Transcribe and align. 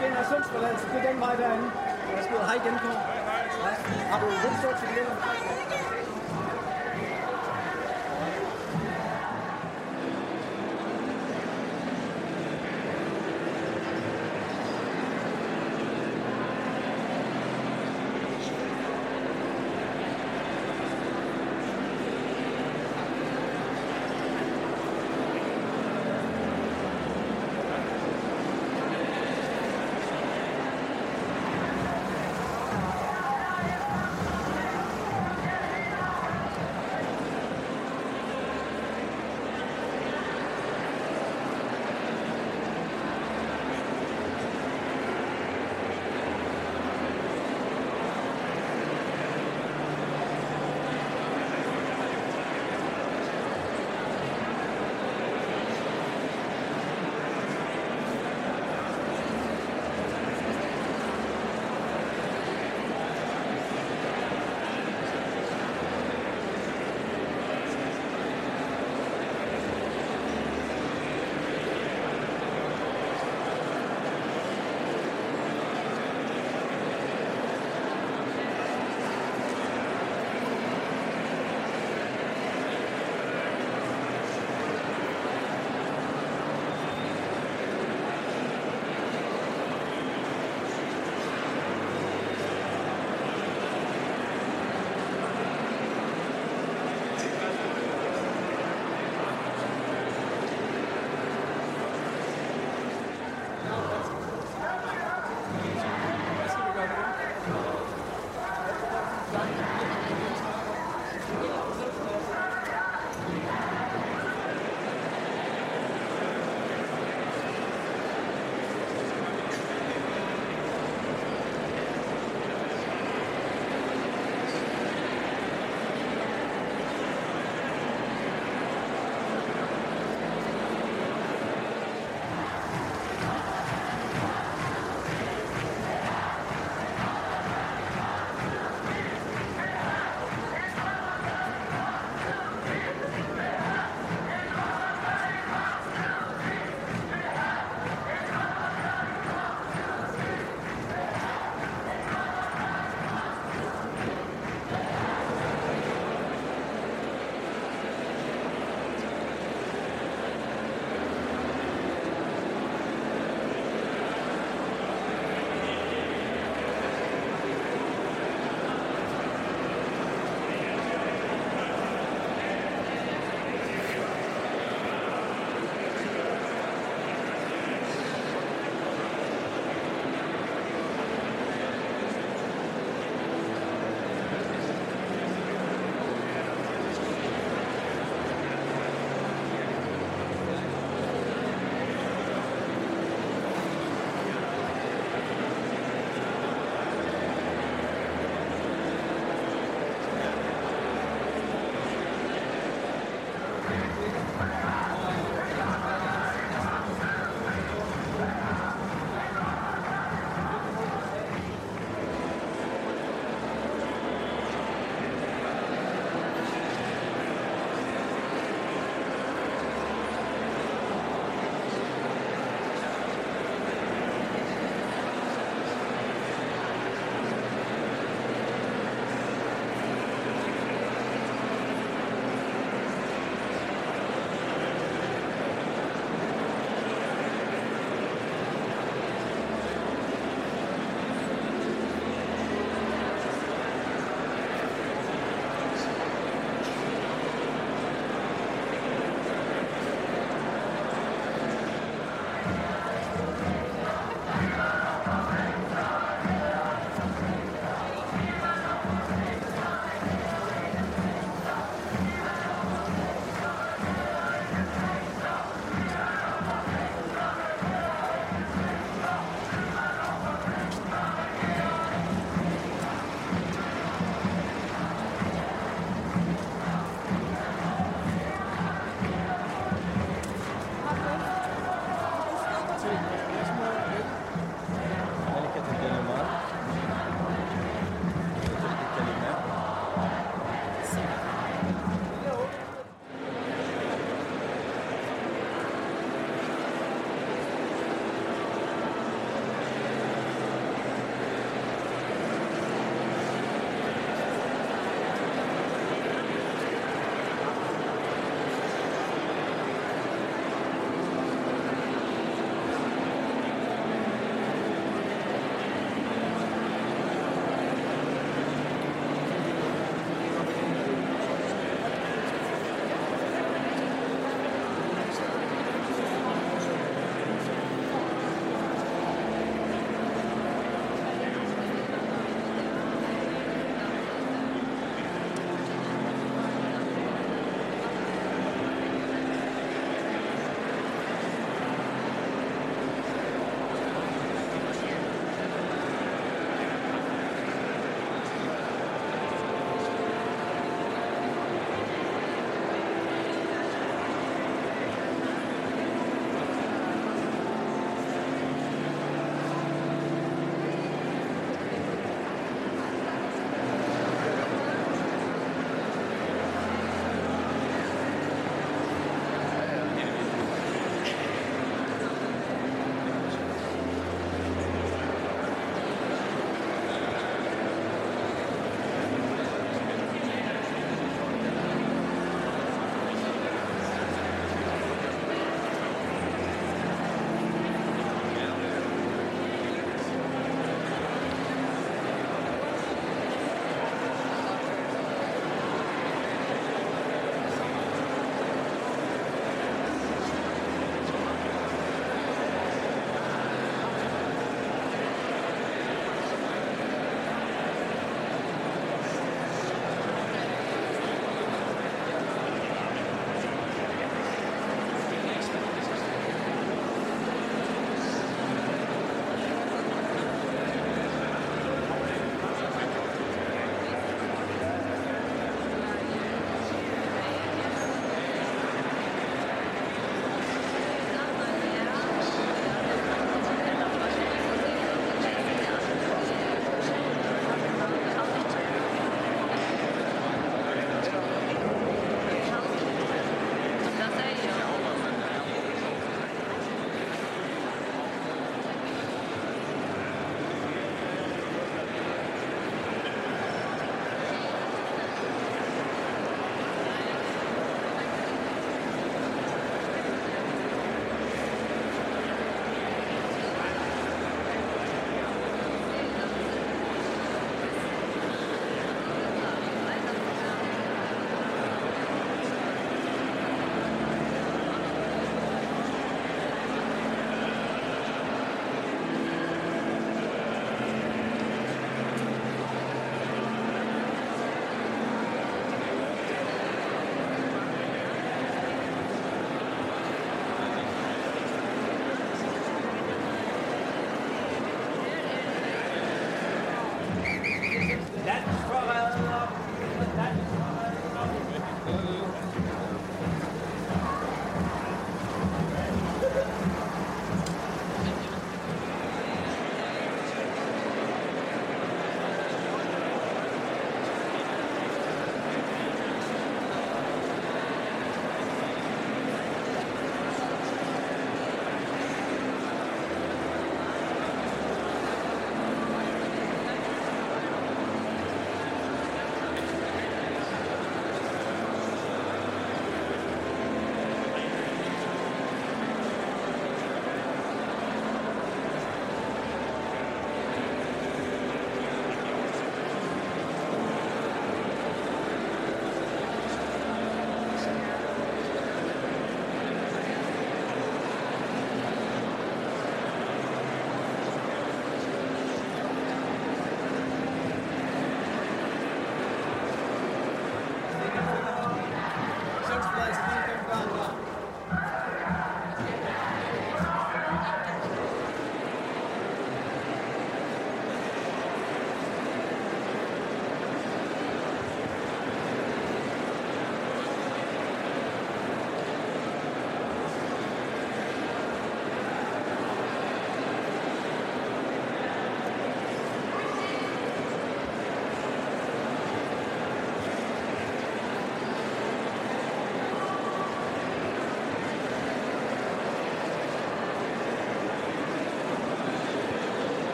skal 0.00 0.10
ind 0.10 0.18
ad 0.18 0.24
Sundsforladet, 0.24 0.80
så 0.80 0.86
det 0.92 0.98
er 1.04 1.12
den 1.12 1.20
vej 1.20 1.34
derinde. 1.36 1.70
Jeg 2.16 2.24
skal 2.24 2.36
hej 2.36 2.54
igen 2.54 2.78
Kåre. 2.82 2.99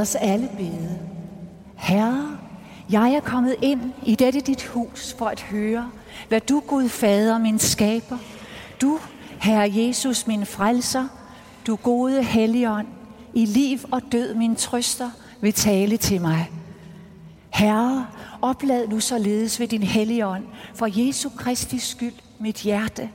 Lad 0.00 0.02
os 0.02 0.14
alle 0.14 0.50
bede. 0.56 0.98
Herre, 1.76 2.38
jeg 2.90 3.12
er 3.12 3.20
kommet 3.20 3.56
ind 3.62 3.80
i 4.02 4.14
dette 4.14 4.40
dit 4.40 4.64
hus 4.64 5.14
for 5.18 5.26
at 5.26 5.40
høre, 5.40 5.90
hvad 6.28 6.40
du, 6.40 6.62
Gud 6.66 6.88
Fader, 6.88 7.38
min 7.38 7.58
skaber, 7.58 8.18
du, 8.80 8.98
Herre 9.40 9.70
Jesus, 9.74 10.26
min 10.26 10.46
frelser, 10.46 11.08
du 11.66 11.76
gode 11.76 12.22
Helligånd, 12.22 12.86
i 13.34 13.44
liv 13.44 13.78
og 13.90 14.02
død 14.12 14.34
min 14.34 14.56
trøster, 14.56 15.10
vil 15.40 15.52
tale 15.52 15.96
til 15.96 16.20
mig. 16.20 16.50
Herre, 17.50 18.06
oplad 18.42 18.88
nu 18.88 19.00
således 19.00 19.60
ved 19.60 19.68
din 19.68 19.82
Helligånd, 19.82 20.44
for 20.74 20.88
Jesu 21.06 21.28
Kristi 21.36 21.78
skyld, 21.78 22.14
mit 22.38 22.56
hjerte, 22.56 23.10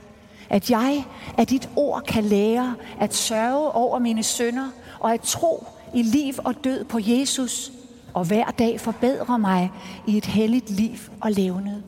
at 0.50 0.70
jeg 0.70 1.04
af 1.38 1.46
dit 1.46 1.68
ord 1.76 2.02
kan 2.02 2.24
lære 2.24 2.74
at 3.00 3.14
sørge 3.14 3.70
over 3.70 3.98
mine 3.98 4.22
sønder 4.22 4.68
og 5.00 5.14
at 5.14 5.20
tro 5.20 5.66
i 5.94 6.02
liv 6.02 6.34
og 6.44 6.54
død 6.64 6.84
på 6.84 6.98
Jesus, 7.02 7.72
og 8.14 8.24
hver 8.24 8.44
dag 8.44 8.80
forbedrer 8.80 9.36
mig 9.36 9.70
i 10.06 10.16
et 10.16 10.26
helligt 10.26 10.70
liv 10.70 10.98
og 11.20 11.32
levnet. 11.32 11.82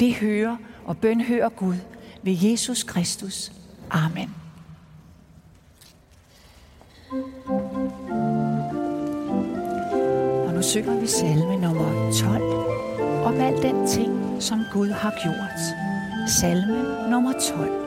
Det 0.00 0.14
hører 0.14 0.56
og 0.84 0.96
bønhører 0.96 1.48
Gud 1.48 1.76
ved 2.22 2.36
Jesus 2.42 2.82
Kristus. 2.82 3.52
Amen. 3.90 4.34
Og 10.46 10.54
nu 10.54 10.62
synger 10.62 11.00
vi 11.00 11.06
salme 11.06 11.56
nummer 11.56 12.12
12 12.20 12.42
om 13.24 13.40
al 13.40 13.62
den 13.62 13.86
ting, 13.86 14.42
som 14.42 14.60
Gud 14.72 14.88
har 14.88 15.14
gjort. 15.22 15.60
Salme 16.30 17.10
nummer 17.10 17.32
12. 17.32 17.81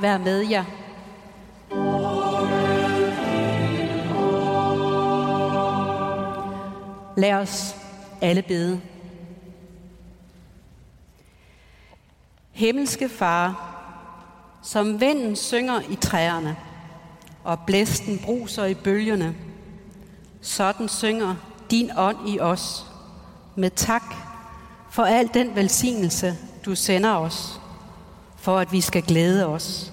være 0.00 0.18
med 0.18 0.40
jer. 0.40 0.64
Lad 7.16 7.32
os 7.32 7.76
alle 8.20 8.42
bede. 8.42 8.80
Himmelske 12.50 13.08
Far, 13.08 13.74
som 14.62 15.00
vinden 15.00 15.36
synger 15.36 15.80
i 15.90 15.94
træerne, 15.94 16.56
og 17.44 17.58
blæsten 17.66 18.18
bruser 18.18 18.64
i 18.64 18.74
bølgerne. 18.74 19.34
Sådan 20.40 20.88
synger 20.88 21.34
din 21.70 21.90
ånd 21.96 22.28
i 22.28 22.40
os, 22.40 22.86
med 23.56 23.70
tak 23.70 24.14
for 24.90 25.02
al 25.02 25.30
den 25.34 25.54
velsignelse, 25.54 26.36
du 26.64 26.74
sender 26.74 27.14
os, 27.14 27.57
for 28.38 28.58
at 28.58 28.72
vi 28.72 28.80
skal 28.80 29.02
glæde 29.02 29.46
os. 29.46 29.92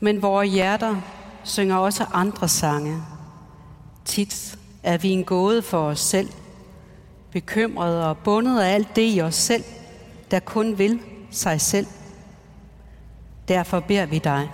Men 0.00 0.22
vores 0.22 0.50
hjerter 0.50 0.96
synger 1.44 1.76
også 1.76 2.04
andre 2.12 2.48
sange. 2.48 3.02
Tit 4.04 4.58
er 4.82 4.98
vi 4.98 5.08
en 5.08 5.24
gåde 5.24 5.62
for 5.62 5.78
os 5.78 6.00
selv, 6.00 6.28
bekymrede 7.32 8.08
og 8.08 8.18
bundet 8.18 8.60
af 8.60 8.74
alt 8.74 8.96
det 8.96 9.16
i 9.16 9.20
os 9.20 9.34
selv, 9.34 9.64
der 10.30 10.40
kun 10.40 10.78
vil 10.78 11.00
sig 11.30 11.60
selv. 11.60 11.86
Derfor 13.48 13.80
beder 13.80 14.06
vi 14.06 14.18
dig, 14.18 14.50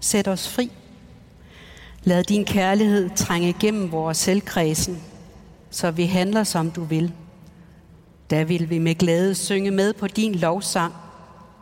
sæt 0.00 0.28
os 0.28 0.48
fri. 0.48 0.70
Lad 2.02 2.24
din 2.24 2.44
kærlighed 2.44 3.10
trænge 3.16 3.48
igennem 3.48 3.92
vores 3.92 4.16
selvkredsen, 4.16 5.02
så 5.70 5.90
vi 5.90 6.04
handler 6.04 6.44
som 6.44 6.70
du 6.70 6.84
vil. 6.84 7.12
Der 8.30 8.44
vil 8.44 8.70
vi 8.70 8.78
med 8.78 8.94
glæde 8.94 9.34
synge 9.34 9.70
med 9.70 9.92
på 9.92 10.06
din 10.06 10.34
lovsang, 10.34 10.92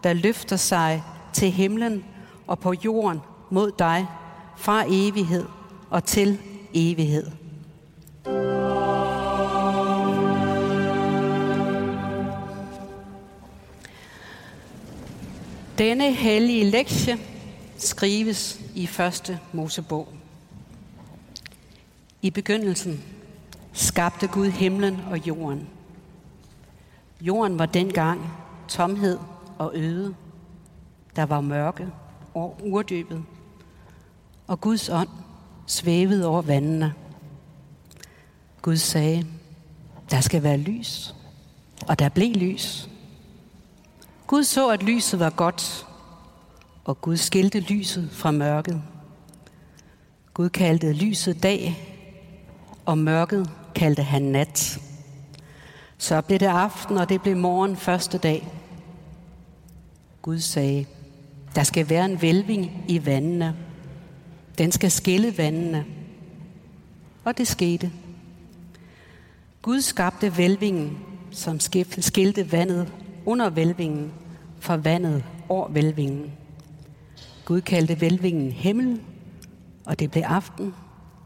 der 0.04 0.12
løfter 0.12 0.56
sig 0.56 1.02
til 1.32 1.50
himlen 1.50 2.04
og 2.46 2.58
på 2.58 2.72
jorden 2.84 3.20
mod 3.50 3.72
dig 3.78 4.06
fra 4.56 4.84
evighed 4.88 5.44
og 5.90 6.04
til 6.04 6.38
evighed. 6.74 7.30
Denne 15.78 16.12
hellige 16.12 16.64
lektie 16.64 17.18
skrives 17.78 18.60
i 18.74 18.86
første 18.86 19.38
Mosebog. 19.52 20.08
I 22.22 22.30
begyndelsen 22.30 23.04
skabte 23.72 24.26
Gud 24.26 24.50
himlen 24.50 25.00
og 25.10 25.26
jorden. 25.26 25.68
Jorden 27.20 27.58
var 27.58 27.66
dengang 27.66 28.20
tomhed 28.68 29.18
og 29.58 29.72
øde. 29.74 30.14
Der 31.16 31.22
var 31.22 31.40
mørke 31.40 31.88
og 32.34 32.58
urdybet. 32.62 33.24
Og 34.46 34.60
Guds 34.60 34.88
ånd 34.88 35.08
svævede 35.66 36.26
over 36.26 36.42
vandene. 36.42 36.94
Gud 38.62 38.76
sagde, 38.76 39.26
der 40.10 40.20
skal 40.20 40.42
være 40.42 40.56
lys. 40.56 41.14
Og 41.88 41.98
der 41.98 42.08
blev 42.08 42.34
lys. 42.34 42.88
Gud 44.26 44.44
så, 44.44 44.68
at 44.68 44.82
lyset 44.82 45.20
var 45.20 45.30
godt, 45.30 45.86
og 46.84 47.00
Gud 47.00 47.16
skilte 47.16 47.60
lyset 47.60 48.10
fra 48.12 48.30
mørket. 48.30 48.82
Gud 50.34 50.48
kaldte 50.48 50.92
lyset 50.92 51.42
dag, 51.42 51.76
og 52.86 52.98
mørket 52.98 53.50
kaldte 53.74 54.02
han 54.02 54.22
nat. 54.22 54.80
Så 55.98 56.20
blev 56.20 56.38
det 56.38 56.46
aften, 56.46 56.98
og 56.98 57.08
det 57.08 57.22
blev 57.22 57.36
morgen 57.36 57.76
første 57.76 58.18
dag. 58.18 58.48
Gud 60.24 60.38
sagde, 60.38 60.86
der 61.54 61.62
skal 61.62 61.90
være 61.90 62.04
en 62.04 62.22
vælving 62.22 62.84
i 62.88 63.06
vandene. 63.06 63.56
Den 64.58 64.72
skal 64.72 64.90
skille 64.90 65.38
vandene. 65.38 65.84
Og 67.24 67.38
det 67.38 67.48
skete. 67.48 67.92
Gud 69.62 69.80
skabte 69.80 70.36
vælvingen, 70.36 70.98
som 71.30 71.60
skilte 72.00 72.52
vandet 72.52 72.92
under 73.26 73.50
vælvingen 73.50 74.12
fra 74.60 74.76
vandet 74.76 75.24
over 75.48 75.68
vælvingen. 75.68 76.32
Gud 77.44 77.60
kaldte 77.60 78.00
vælvingen 78.00 78.52
himmel, 78.52 79.00
og 79.84 79.98
det 79.98 80.10
blev 80.10 80.22
aften, 80.26 80.74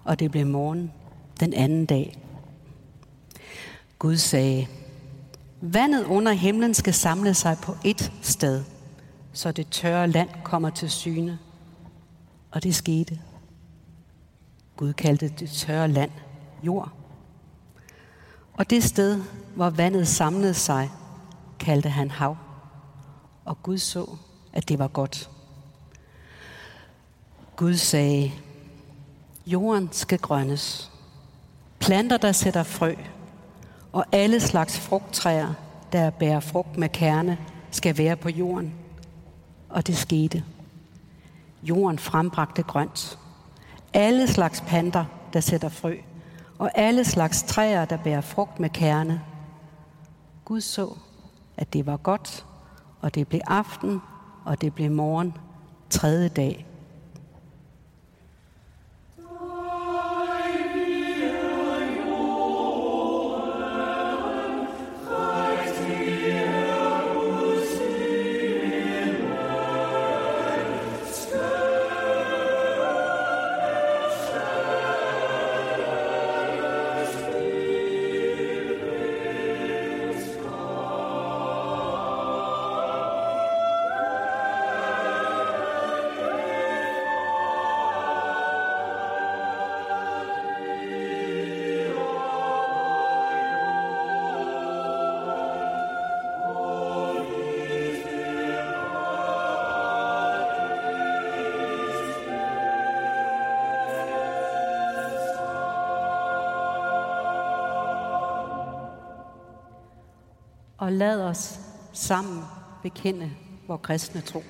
og 0.05 0.19
det 0.19 0.31
blev 0.31 0.47
morgen 0.47 0.93
den 1.41 1.55
anden 1.55 1.87
dag. 1.87 2.19
Gud 3.99 4.17
sagde, 4.17 4.67
vandet 5.61 6.05
under 6.05 6.33
himlen 6.33 6.75
skal 6.75 6.95
samle 6.95 7.35
sig 7.35 7.57
på 7.63 7.73
ét 7.73 8.11
sted, 8.23 8.65
så 9.39 9.53
det 9.53 9.69
tørre 9.71 10.09
land 10.09 10.29
kommer 10.45 10.71
til 10.71 10.91
syne. 10.91 11.39
Og 12.51 12.63
det 12.63 12.75
skete. 12.75 13.21
Gud 14.77 14.93
kaldte 14.93 15.29
det 15.29 15.51
tørre 15.51 15.89
land 15.89 16.11
jord. 16.63 16.93
Og 18.53 18.71
det 18.71 18.85
sted, 18.85 19.23
hvor 19.55 19.71
vandet 19.71 20.09
samlede 20.09 20.55
sig, 20.55 20.91
kaldte 21.59 21.89
han 21.89 22.11
hav. 22.11 22.37
Og 23.45 23.63
Gud 23.63 23.79
så, 23.79 24.17
at 24.53 24.69
det 24.69 24.79
var 24.79 24.89
godt. 24.89 25.31
Gud 27.57 27.75
sagde, 27.75 28.33
jorden 29.47 29.89
skal 29.93 30.19
grønnes. 30.19 30.93
Planter, 31.79 32.17
der 32.17 32.33
sætter 32.33 32.63
frø, 32.63 32.95
og 33.93 34.05
alle 34.13 34.41
slags 34.41 34.79
frugttræer, 34.79 35.55
der 35.93 36.11
bærer 36.11 36.41
frugt 36.41 36.77
med 36.77 36.89
kerne, 36.89 37.39
skal 37.71 37.99
være 37.99 38.17
på 38.17 38.29
jorden. 38.29 38.88
Og 39.69 39.87
det 39.87 39.97
skete. 39.97 40.45
Jorden 41.63 41.99
frembragte 41.99 42.63
grønt. 42.63 43.19
Alle 43.93 44.29
slags 44.29 44.61
planter, 44.61 45.05
der 45.33 45.41
sætter 45.41 45.69
frø, 45.69 45.97
og 46.59 46.71
alle 46.75 47.05
slags 47.05 47.43
træer, 47.43 47.85
der 47.85 47.97
bærer 47.97 48.21
frugt 48.21 48.61
med 48.61 48.71
kerne. 48.71 49.23
Gud 50.45 50.61
så, 50.61 50.97
at 51.57 51.73
det 51.73 51.87
var 51.87 51.97
godt, 51.97 52.47
og 53.01 53.15
det 53.15 53.29
blev 53.29 53.41
aften, 53.47 54.01
og 54.45 54.61
det 54.61 54.75
blev 54.75 54.91
morgen, 54.91 55.35
tredje 55.91 56.29
dag. 56.29 56.68
Og 110.99 111.01
lad 111.01 111.21
os 111.21 111.61
sammen 111.93 112.45
bekende 112.83 113.31
vores 113.69 113.81
kristne 113.83 114.21
tro. 114.21 114.43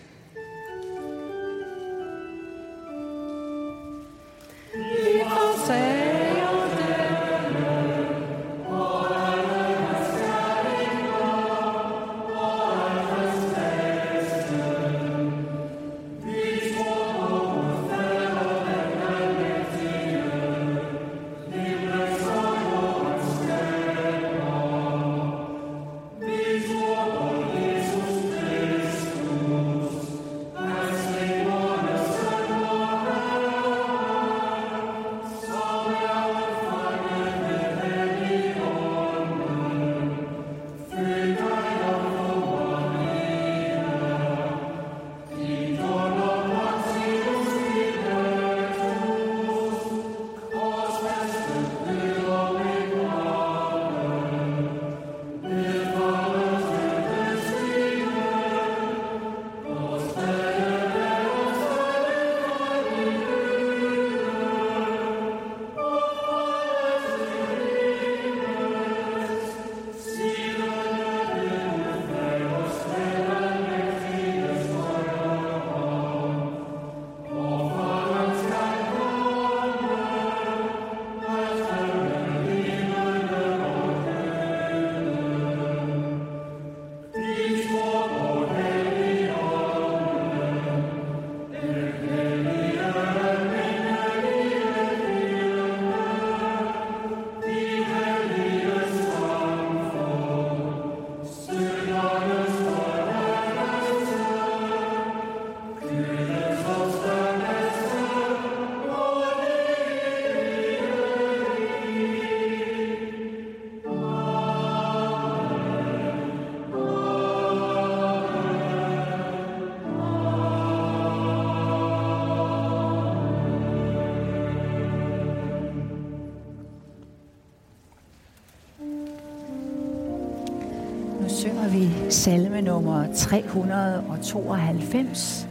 Salme 132.29 132.61
nummer 132.61 133.09
392, 133.15 135.47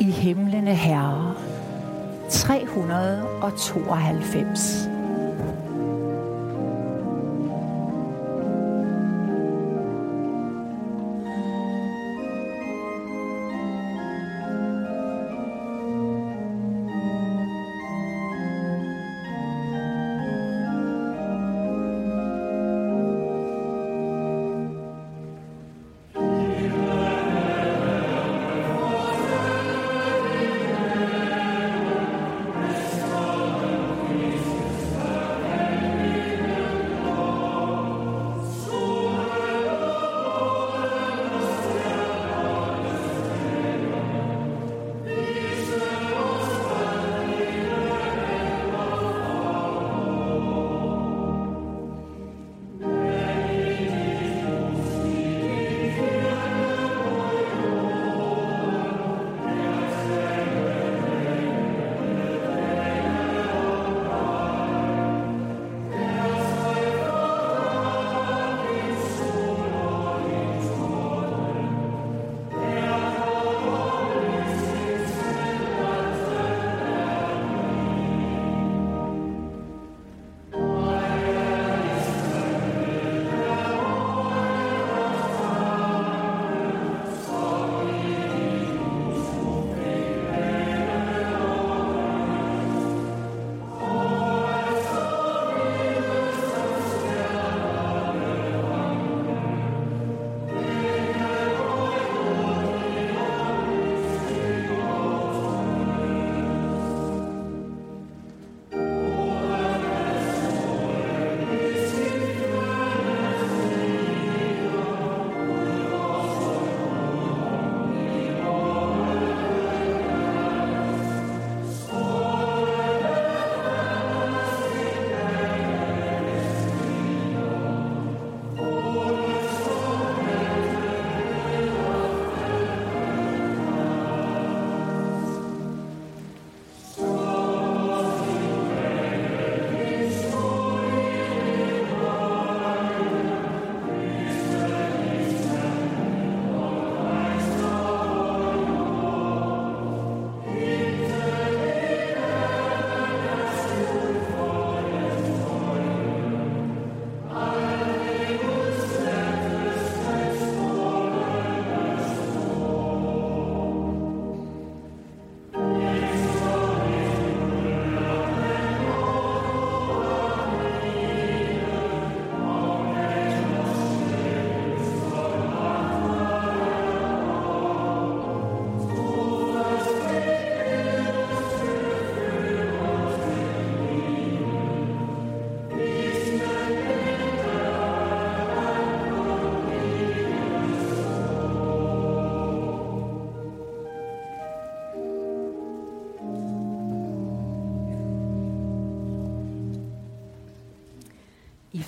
I 0.00 0.10
himlene 0.10 0.74
herre. 0.74 1.36
392. 2.28 4.89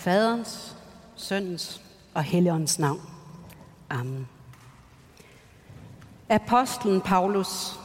faderens, 0.02 0.76
søndens 1.16 1.80
og 2.14 2.22
helligåndens 2.22 2.78
navn. 2.78 3.00
Amen. 3.90 4.28
Apostlen 6.28 7.00
Paulus 7.00 7.78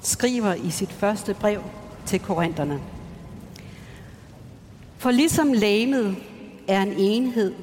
skriver 0.00 0.54
i 0.54 0.70
sit 0.70 0.92
første 0.92 1.34
brev 1.34 1.62
til 2.06 2.20
korinterne. 2.20 2.80
For 4.98 5.10
ligesom 5.10 5.52
lægemet 5.52 6.16
er 6.68 6.82
en 6.82 6.92
enhed, 6.92 7.54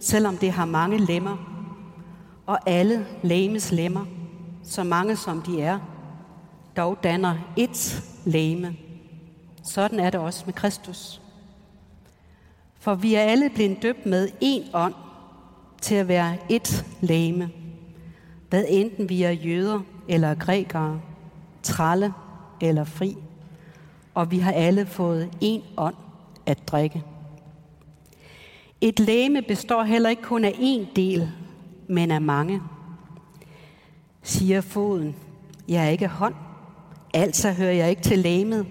selvom 0.00 0.38
det 0.38 0.52
har 0.52 0.64
mange 0.64 0.98
lemmer, 0.98 1.36
og 2.46 2.58
alle 2.66 3.06
lægemes 3.22 3.72
lemmer, 3.72 4.06
så 4.64 4.84
mange 4.84 5.16
som 5.16 5.42
de 5.42 5.62
er, 5.62 5.78
dog 6.76 6.98
danner 7.02 7.36
et 7.56 8.02
lægeme. 8.24 8.76
Sådan 9.64 10.00
er 10.00 10.10
det 10.10 10.20
også 10.20 10.42
med 10.46 10.54
Kristus. 10.54 11.20
For 12.84 12.94
vi 12.94 13.14
er 13.14 13.20
alle 13.20 13.50
blevet 13.54 13.82
døbt 13.82 14.06
med 14.06 14.28
én 14.42 14.70
ånd 14.74 14.94
til 15.80 15.94
at 15.94 16.08
være 16.08 16.36
et 16.48 16.86
læme. 17.00 17.50
Hvad 18.48 18.64
enten 18.68 19.08
vi 19.08 19.22
er 19.22 19.30
jøder 19.30 19.80
eller 20.08 20.34
grækere, 20.34 21.00
tralle 21.62 22.12
eller 22.60 22.84
fri. 22.84 23.16
Og 24.14 24.30
vi 24.30 24.38
har 24.38 24.52
alle 24.52 24.86
fået 24.86 25.30
én 25.44 25.60
ånd 25.76 25.94
at 26.46 26.68
drikke. 26.68 27.02
Et 28.80 29.00
læme 29.00 29.42
består 29.42 29.82
heller 29.82 30.10
ikke 30.10 30.22
kun 30.22 30.44
af 30.44 30.52
én 30.52 30.94
del, 30.96 31.30
men 31.88 32.10
af 32.10 32.20
mange. 32.20 32.60
Siger 34.22 34.60
foden, 34.60 35.16
jeg 35.68 35.84
er 35.84 35.88
ikke 35.88 36.08
hånd, 36.08 36.34
altså 37.14 37.52
hører 37.52 37.72
jeg 37.72 37.90
ikke 37.90 38.02
til 38.02 38.18
læmet, 38.18 38.66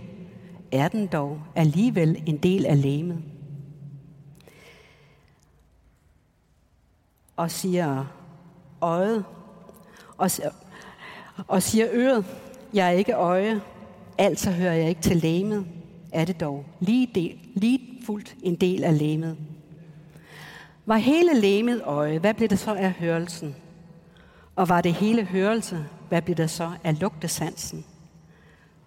er 0.72 0.88
den 0.88 1.08
dog 1.08 1.42
alligevel 1.56 2.24
en 2.26 2.38
del 2.38 2.66
af 2.66 2.82
læmet. 2.82 3.33
Og 7.36 7.52
siger 7.52 8.06
øjet, 8.82 9.26
og, 10.18 10.30
og 11.48 11.64
siger 11.64 11.88
øret, 11.92 12.26
jeg 12.74 12.88
er 12.88 12.92
ikke 12.92 13.14
øje, 13.14 13.62
altså 14.18 14.52
hører 14.52 14.74
jeg 14.74 14.90
ikke 14.90 15.02
til 15.02 15.18
læmet, 15.18 15.66
er 16.12 16.26
det 16.26 16.40
dog 16.40 16.66
lige, 16.80 17.10
del, 17.16 17.40
lige 17.56 17.80
fuldt 18.06 18.36
en 18.44 18.56
del 18.56 18.84
af 18.84 18.98
læmet. 18.98 19.38
Var 20.86 20.98
hele 20.98 21.42
læmet 21.42 21.82
øje, 21.86 22.20
hvad 22.20 22.34
blev 22.34 22.50
det 22.50 22.60
så 22.60 22.74
af 22.74 22.92
hørelsen? 22.92 23.56
Og 24.56 24.70
var 24.70 24.82
det 24.82 24.94
hele 24.94 25.24
hørelse, 25.24 25.86
hvad 26.10 26.22
blev 26.22 26.36
det 26.36 26.50
så 26.50 26.72
af 26.84 27.00
lugtesansen? 27.00 27.86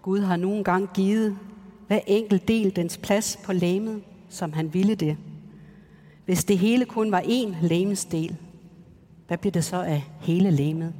Gud 0.01 0.19
har 0.19 0.35
nogle 0.35 0.63
gange 0.63 0.87
givet 0.93 1.37
hver 1.87 1.99
enkelt 2.07 2.47
del 2.47 2.75
dens 2.75 2.97
plads 2.97 3.39
på 3.45 3.53
læmet, 3.53 4.03
som 4.29 4.53
han 4.53 4.73
ville 4.73 4.95
det 4.95 5.17
hvis 6.27 6.45
det 6.45 6.57
hele 6.57 6.85
kun 6.85 7.11
var 7.11 7.21
én 7.21 7.55
lægemsdel, 7.61 8.37
hvad 9.27 9.37
bliver 9.37 9.51
det 9.51 9.63
så 9.63 9.81
af 9.81 10.03
hele 10.19 10.51
lemet? 10.51 10.93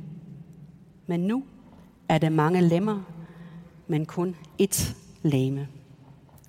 Men 1.08 1.20
nu 1.20 1.44
er 2.10 2.18
det 2.18 2.32
mange 2.32 2.62
lemmer, 2.62 3.02
men 3.88 4.06
kun 4.06 4.36
ét 4.62 4.96
leme. 5.22 5.68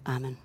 Amen. 0.04 0.36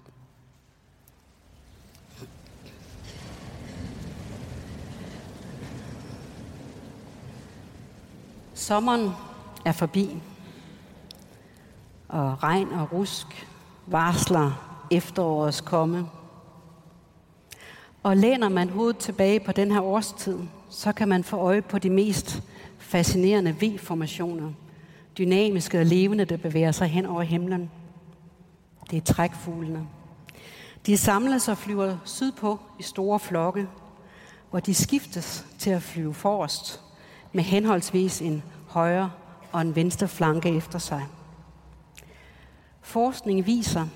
Sommeren 8.53 9.09
er 9.65 9.71
forbi, 9.71 10.09
og 12.07 12.43
regn 12.43 12.67
og 12.67 12.93
rusk 12.93 13.47
varsler 13.87 14.79
efterårets 14.91 15.61
komme. 15.61 16.09
Og 18.03 18.17
læner 18.17 18.49
man 18.49 18.69
hovedet 18.69 18.97
tilbage 18.97 19.39
på 19.39 19.51
den 19.51 19.71
her 19.71 19.81
årstid, 19.81 20.39
så 20.69 20.91
kan 20.91 21.07
man 21.07 21.23
få 21.23 21.37
øje 21.37 21.61
på 21.61 21.79
de 21.79 21.89
mest 21.89 22.43
fascinerende 22.77 23.55
V-formationer. 23.61 24.51
Dynamiske 25.17 25.79
og 25.79 25.85
levende, 25.85 26.25
der 26.25 26.37
bevæger 26.37 26.71
sig 26.71 26.87
hen 26.87 27.05
over 27.05 27.21
himlen. 27.21 27.71
Det 28.91 28.97
er 28.97 29.13
trækfuglene. 29.13 29.87
De 30.85 30.97
samles 30.97 31.47
og 31.47 31.57
flyver 31.57 31.97
sydpå 32.05 32.59
i 32.79 32.83
store 32.83 33.19
flokke, 33.19 33.67
hvor 34.49 34.59
de 34.59 34.73
skiftes 34.73 35.45
til 35.59 35.69
at 35.69 35.83
flyve 35.83 36.13
forrest 36.13 36.81
med 37.31 37.43
henholdsvis 37.43 38.21
en 38.21 38.43
højre 38.67 39.11
og 39.51 39.61
en 39.61 39.75
venstre 39.75 40.07
flanke 40.07 40.49
efter 40.49 40.79
sig. 40.79 41.05
Forskning 42.81 43.45
viser, 43.45 43.87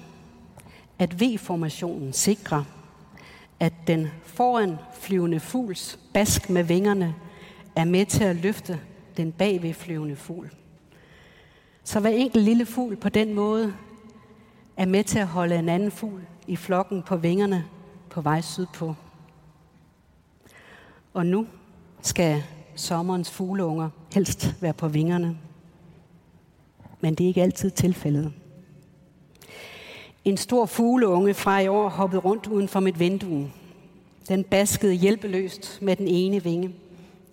at 1.00 1.22
V-formationen 1.22 2.14
sikrer, 2.14 2.64
at 3.60 3.74
den 3.88 4.08
foran 4.24 4.76
flyvende 4.94 5.40
fugls 5.40 6.00
bask 6.14 6.50
med 6.50 6.64
vingerne 6.64 7.16
er 7.76 7.86
med 7.86 8.06
til 8.06 8.24
at 8.24 8.36
løfte 8.36 8.80
den 9.18 9.32
bagved 9.32 9.74
flyvende 9.74 10.16
fugl. 10.16 10.52
Så 11.84 12.00
hver 12.00 12.10
enkelt 12.10 12.44
lille 12.44 12.66
fugl 12.66 12.96
på 12.96 13.10
den 13.10 13.34
måde 13.34 13.74
er 14.78 14.86
med 14.86 15.04
til 15.04 15.20
at 15.20 15.28
holde 15.28 15.56
en 15.56 15.70
anden 15.70 15.92
fugl 15.92 16.22
i 16.48 16.56
flokken 16.56 17.04
på 17.04 17.18
vingerne 17.18 17.66
på 18.10 18.22
vej 18.22 18.42
sydpå. 18.42 18.96
Og 21.14 21.26
nu 21.26 21.48
skal 22.02 22.44
sommerens 22.76 23.32
fugleunger 23.32 23.90
helst 24.14 24.56
være 24.62 24.74
på 24.74 24.88
vingerne. 24.88 25.38
Men 27.02 27.16
det 27.16 27.24
er 27.24 27.28
ikke 27.28 27.42
altid 27.42 27.72
tilfældet. 27.72 28.34
En 30.28 30.38
stor 30.38 30.66
fugleunge 30.66 31.34
fra 31.34 31.60
i 31.60 31.68
år 31.68 31.90
hoppede 31.90 32.22
rundt 32.22 32.48
uden 32.48 32.68
for 32.68 32.80
mit 32.80 33.00
vindue. 33.00 33.52
Den 34.30 34.44
baskede 34.44 34.94
hjælpeløst 34.94 35.80
med 35.82 35.96
den 35.96 36.08
ene 36.08 36.44
vinge. 36.44 36.74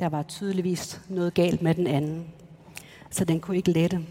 Der 0.01 0.09
var 0.09 0.22
tydeligvis 0.22 1.01
noget 1.09 1.34
galt 1.34 1.62
med 1.62 1.74
den 1.74 1.86
anden, 1.86 2.26
så 3.11 3.24
den 3.24 3.40
kunne 3.40 3.57
ikke 3.57 3.70
lette. 3.70 4.07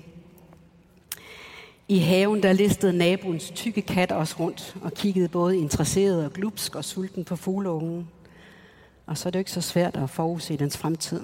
I 1.88 1.98
haven 1.98 2.44
der 2.44 2.54
listede 2.54 2.98
naboens 2.98 3.52
tykke 3.56 3.82
kat 3.82 4.12
os 4.12 4.40
rundt 4.40 4.76
og 4.82 4.94
kiggede 4.94 5.28
både 5.28 5.58
interesseret 5.58 6.26
og 6.26 6.34
glupsk 6.34 6.76
og 6.76 6.86
sulten 6.86 7.26
på 7.26 7.36
fugleungen. 7.36 8.10
Og 9.06 9.18
så 9.18 9.30
er 9.30 9.32
det 9.32 9.40
ikke 9.40 9.52
så 9.52 9.62
svært 9.62 9.98
at 9.98 10.10
forudse 10.10 10.58
dens 10.58 10.78
fremtid. 10.78 11.22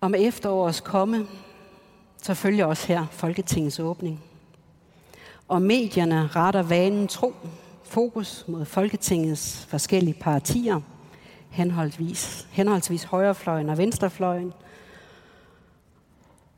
Og 0.00 0.10
med 0.10 0.26
efterårets 0.26 0.80
komme, 0.80 1.26
så 2.22 2.34
følger 2.34 2.64
også 2.64 2.86
her 2.86 3.06
Folketingets 3.10 3.78
åbning. 3.78 4.31
Og 5.52 5.62
medierne 5.62 6.26
retter 6.26 6.62
vanen 6.62 7.08
tro 7.08 7.34
fokus 7.84 8.44
mod 8.48 8.64
Folketingets 8.64 9.66
forskellige 9.66 10.14
partier, 10.14 10.80
henholdsvis, 11.50 12.48
henholdsvis 12.50 13.04
højrefløjen 13.04 13.68
og 13.68 13.78
venstrefløjen, 13.78 14.52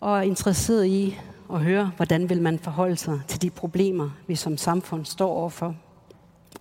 og 0.01 0.19
er 0.19 0.23
interesseret 0.23 0.87
i 0.87 1.19
at 1.53 1.61
høre, 1.61 1.93
hvordan 1.97 2.29
vil 2.29 2.43
man 2.43 2.59
forholde 2.59 2.97
sig 2.97 3.21
til 3.29 3.43
de 3.43 3.51
problemer, 3.51 4.11
vi 4.27 4.35
som 4.35 4.57
samfund 4.57 5.05
står 5.05 5.31
overfor, 5.31 5.75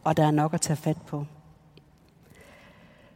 og 0.04 0.18
der 0.18 0.26
er 0.26 0.32
nok 0.32 0.54
at 0.54 0.62
tage 0.62 0.78
fat 0.78 1.02
på. 1.08 1.26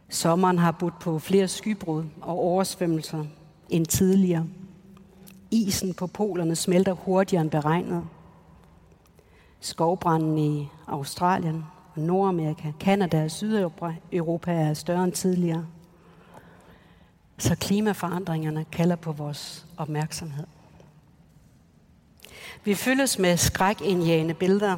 Sommeren 0.08 0.58
har 0.58 0.72
budt 0.72 0.98
på 0.98 1.18
flere 1.18 1.48
skybrud 1.48 2.04
og 2.20 2.38
oversvømmelser 2.38 3.24
end 3.70 3.86
tidligere. 3.86 4.46
Isen 5.50 5.94
på 5.94 6.06
polerne 6.06 6.56
smelter 6.56 6.92
hurtigere 6.92 7.42
end 7.42 7.50
beregnet. 7.50 8.04
Skovbranden 9.60 10.38
i 10.38 10.68
Australien 10.86 11.64
og 11.94 12.02
Nordamerika, 12.02 12.72
Kanada 12.80 13.24
og 13.24 13.30
Sydeuropa 13.30 14.52
er 14.52 14.74
større 14.74 15.04
end 15.04 15.12
tidligere. 15.12 15.66
Så 17.38 17.56
klimaforandringerne 17.56 18.64
kalder 18.72 18.96
på 18.96 19.12
vores 19.12 19.66
opmærksomhed. 19.76 20.46
Vi 22.64 22.74
fyldes 22.74 23.18
med 23.18 23.36
skrækindjagende 23.36 24.34
billeder, 24.34 24.76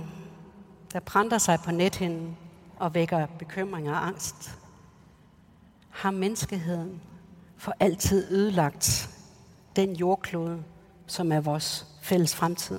der 0.92 1.00
brænder 1.00 1.38
sig 1.38 1.58
på 1.64 1.70
nethinden 1.70 2.36
og 2.76 2.94
vækker 2.94 3.26
bekymring 3.26 3.90
og 3.90 4.06
angst. 4.06 4.58
Har 5.90 6.10
menneskeheden 6.10 7.00
for 7.56 7.74
altid 7.80 8.32
ødelagt 8.32 9.10
den 9.76 9.96
jordklode, 9.96 10.62
som 11.06 11.32
er 11.32 11.40
vores 11.40 11.86
fælles 12.02 12.34
fremtid? 12.34 12.78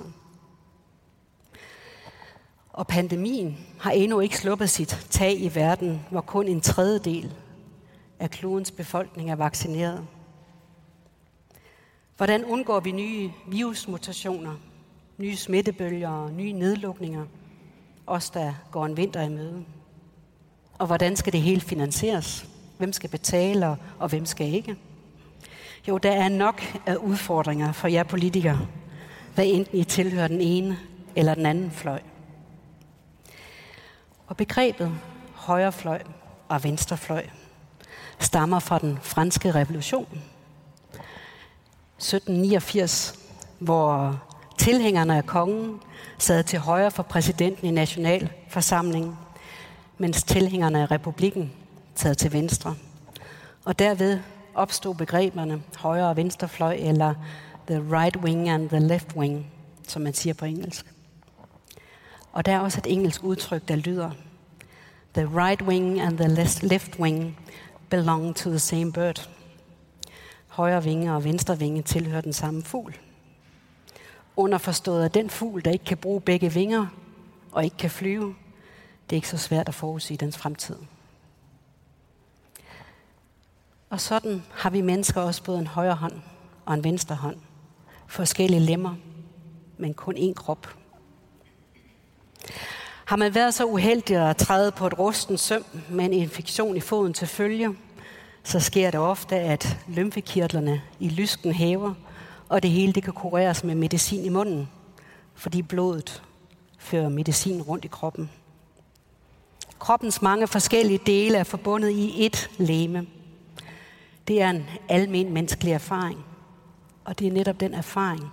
Og 2.72 2.86
pandemien 2.86 3.58
har 3.80 3.90
endnu 3.90 4.20
ikke 4.20 4.38
sluppet 4.38 4.70
sit 4.70 5.06
tag 5.10 5.40
i 5.40 5.54
verden, 5.54 6.00
hvor 6.10 6.20
kun 6.20 6.48
en 6.48 6.60
tredjedel 6.60 7.34
af 8.18 8.30
klodens 8.30 8.70
befolkning 8.70 9.30
er 9.30 9.36
vaccineret. 9.36 10.06
Hvordan 12.16 12.44
undgår 12.44 12.80
vi 12.80 12.92
nye 12.92 13.30
virusmutationer, 13.48 14.54
nye 15.18 15.36
smittebølger 15.36 16.08
og 16.08 16.32
nye 16.32 16.52
nedlukninger, 16.52 17.26
os 18.06 18.30
der 18.30 18.54
går 18.70 18.86
en 18.86 18.96
vinter 18.96 19.22
i 19.22 19.28
møde? 19.28 19.64
Og 20.78 20.86
hvordan 20.86 21.16
skal 21.16 21.32
det 21.32 21.42
hele 21.42 21.60
finansieres? 21.60 22.48
Hvem 22.78 22.92
skal 22.92 23.10
betale, 23.10 23.76
og 23.98 24.08
hvem 24.08 24.26
skal 24.26 24.54
ikke? 24.54 24.76
Jo, 25.88 25.98
der 25.98 26.12
er 26.12 26.28
nok 26.28 26.62
af 26.86 26.96
udfordringer 26.96 27.72
for 27.72 27.88
jer 27.88 28.02
politikere, 28.02 28.66
hvad 29.34 29.46
enten 29.46 29.78
I 29.78 29.84
tilhører 29.84 30.28
den 30.28 30.40
ene 30.40 30.78
eller 31.16 31.34
den 31.34 31.46
anden 31.46 31.70
fløj. 31.70 32.00
Og 34.32 34.36
begrebet 34.36 34.92
højrefløj 35.34 36.02
og 36.48 36.64
venstrefløj 36.64 37.26
stammer 38.18 38.58
fra 38.58 38.78
den 38.78 38.98
franske 39.02 39.50
revolution 39.50 40.06
1789, 41.98 43.18
hvor 43.58 44.18
tilhængerne 44.58 45.16
af 45.16 45.26
kongen 45.26 45.80
sad 46.18 46.44
til 46.44 46.58
højre 46.58 46.90
for 46.90 47.02
præsidenten 47.02 47.66
i 47.66 47.70
nationalforsamlingen, 47.70 49.16
mens 49.98 50.22
tilhængerne 50.22 50.82
af 50.82 50.90
republikken 50.90 51.52
sad 51.94 52.14
til 52.14 52.32
venstre. 52.32 52.74
Og 53.64 53.78
derved 53.78 54.20
opstod 54.54 54.94
begreberne 54.94 55.62
højre 55.78 56.08
og 56.08 56.16
venstrefløj, 56.16 56.74
eller 56.74 57.14
the 57.66 57.96
right 57.96 58.16
wing 58.16 58.48
and 58.48 58.68
the 58.68 58.78
left 58.80 59.16
wing, 59.16 59.46
som 59.88 60.02
man 60.02 60.14
siger 60.14 60.34
på 60.34 60.44
engelsk. 60.44 60.91
Og 62.32 62.46
der 62.46 62.52
er 62.52 62.60
også 62.60 62.78
et 62.78 62.92
engelsk 62.92 63.24
udtryk, 63.24 63.68
der 63.68 63.76
lyder, 63.76 64.10
The 65.14 65.26
right 65.26 65.62
wing 65.62 66.00
and 66.00 66.18
the 66.18 66.48
left 66.62 66.98
wing 66.98 67.38
belong 67.90 68.36
to 68.36 68.50
the 68.50 68.58
same 68.58 68.92
bird. 68.92 69.30
Højre 70.48 70.84
vinge 70.84 71.14
og 71.14 71.24
venstre 71.24 71.58
vinge 71.58 71.82
tilhører 71.82 72.20
den 72.20 72.32
samme 72.32 72.62
fugl. 72.62 72.96
Underforstået 74.36 75.04
at 75.04 75.14
den 75.14 75.30
fugl, 75.30 75.64
der 75.64 75.70
ikke 75.70 75.84
kan 75.84 75.98
bruge 75.98 76.20
begge 76.20 76.52
vinger 76.52 76.86
og 77.52 77.64
ikke 77.64 77.76
kan 77.76 77.90
flyve, 77.90 78.34
det 79.10 79.16
er 79.16 79.18
ikke 79.18 79.28
så 79.28 79.38
svært 79.38 79.68
at 79.68 79.74
forudsige 79.74 80.16
dens 80.16 80.38
fremtid. 80.38 80.76
Og 83.90 84.00
sådan 84.00 84.42
har 84.50 84.70
vi 84.70 84.80
mennesker 84.80 85.20
også 85.20 85.44
både 85.44 85.58
en 85.58 85.66
højre 85.66 85.94
hånd 85.94 86.20
og 86.66 86.74
en 86.74 86.84
venstre 86.84 87.14
hånd. 87.14 87.36
Forskellige 88.06 88.60
lemmer, 88.60 88.94
men 89.78 89.94
kun 89.94 90.16
én 90.16 90.32
krop. 90.34 90.81
Har 93.04 93.16
man 93.16 93.34
været 93.34 93.54
så 93.54 93.64
uheldig 93.64 94.30
at 94.30 94.36
træde 94.36 94.72
på 94.72 94.86
et 94.86 94.98
rusten 94.98 95.38
søm 95.38 95.64
med 95.90 96.04
en 96.04 96.12
infektion 96.12 96.76
i 96.76 96.80
foden 96.80 97.14
til 97.14 97.28
følge, 97.28 97.76
så 98.44 98.60
sker 98.60 98.90
det 98.90 99.00
ofte, 99.00 99.36
at 99.36 99.78
lymfekirtlerne 99.88 100.82
i 101.00 101.08
lysken 101.08 101.52
hæver, 101.52 101.94
og 102.48 102.62
det 102.62 102.70
hele 102.70 102.92
det 102.92 103.02
kan 103.02 103.12
kureres 103.12 103.64
med 103.64 103.74
medicin 103.74 104.24
i 104.24 104.28
munden, 104.28 104.68
fordi 105.34 105.62
blodet 105.62 106.22
fører 106.78 107.08
medicin 107.08 107.62
rundt 107.62 107.84
i 107.84 107.88
kroppen. 107.88 108.30
Kroppens 109.78 110.22
mange 110.22 110.46
forskellige 110.46 111.00
dele 111.06 111.38
er 111.38 111.44
forbundet 111.44 111.90
i 111.90 112.28
ét 112.28 112.50
leme. 112.58 113.06
Det 114.28 114.42
er 114.42 114.50
en 114.50 114.66
almen 114.88 115.32
menneskelig 115.32 115.72
erfaring, 115.72 116.24
og 117.04 117.18
det 117.18 117.26
er 117.26 117.32
netop 117.32 117.60
den 117.60 117.74
erfaring, 117.74 118.30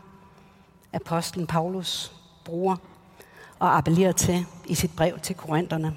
apostlen 0.94 1.48
Paulus 1.48 2.12
bruger 2.46 2.76
og 3.60 3.78
appellerer 3.78 4.12
til 4.12 4.46
i 4.66 4.76
sit 4.76 4.96
brev 4.96 5.20
til 5.20 5.36
korinterne. 5.36 5.96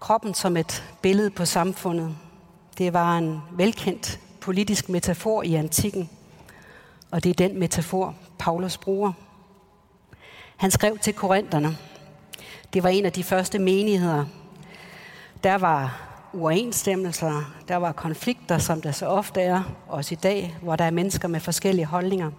Kroppen 0.00 0.34
som 0.34 0.56
et 0.56 0.84
billede 1.02 1.30
på 1.30 1.44
samfundet. 1.44 2.16
Det 2.78 2.92
var 2.92 3.18
en 3.18 3.42
velkendt 3.52 4.20
politisk 4.40 4.88
metafor 4.88 5.42
i 5.42 5.54
antikken, 5.54 6.10
og 7.10 7.24
det 7.24 7.30
er 7.30 7.48
den 7.48 7.58
metafor, 7.58 8.14
Paulus 8.38 8.78
bruger. 8.78 9.12
Han 10.56 10.70
skrev 10.70 10.98
til 10.98 11.14
korinterne. 11.14 11.76
Det 12.72 12.82
var 12.82 12.88
en 12.88 13.06
af 13.06 13.12
de 13.12 13.24
første 13.24 13.58
menigheder. 13.58 14.24
Der 15.44 15.54
var 15.54 16.00
uoverensstemmelser, 16.32 17.52
der 17.68 17.76
var 17.76 17.92
konflikter, 17.92 18.58
som 18.58 18.82
der 18.82 18.92
så 18.92 19.06
ofte 19.06 19.40
er, 19.40 19.62
også 19.88 20.14
i 20.14 20.18
dag, 20.22 20.56
hvor 20.62 20.76
der 20.76 20.84
er 20.84 20.90
mennesker 20.90 21.28
med 21.28 21.40
forskellige 21.40 21.86
holdninger. 21.86 22.30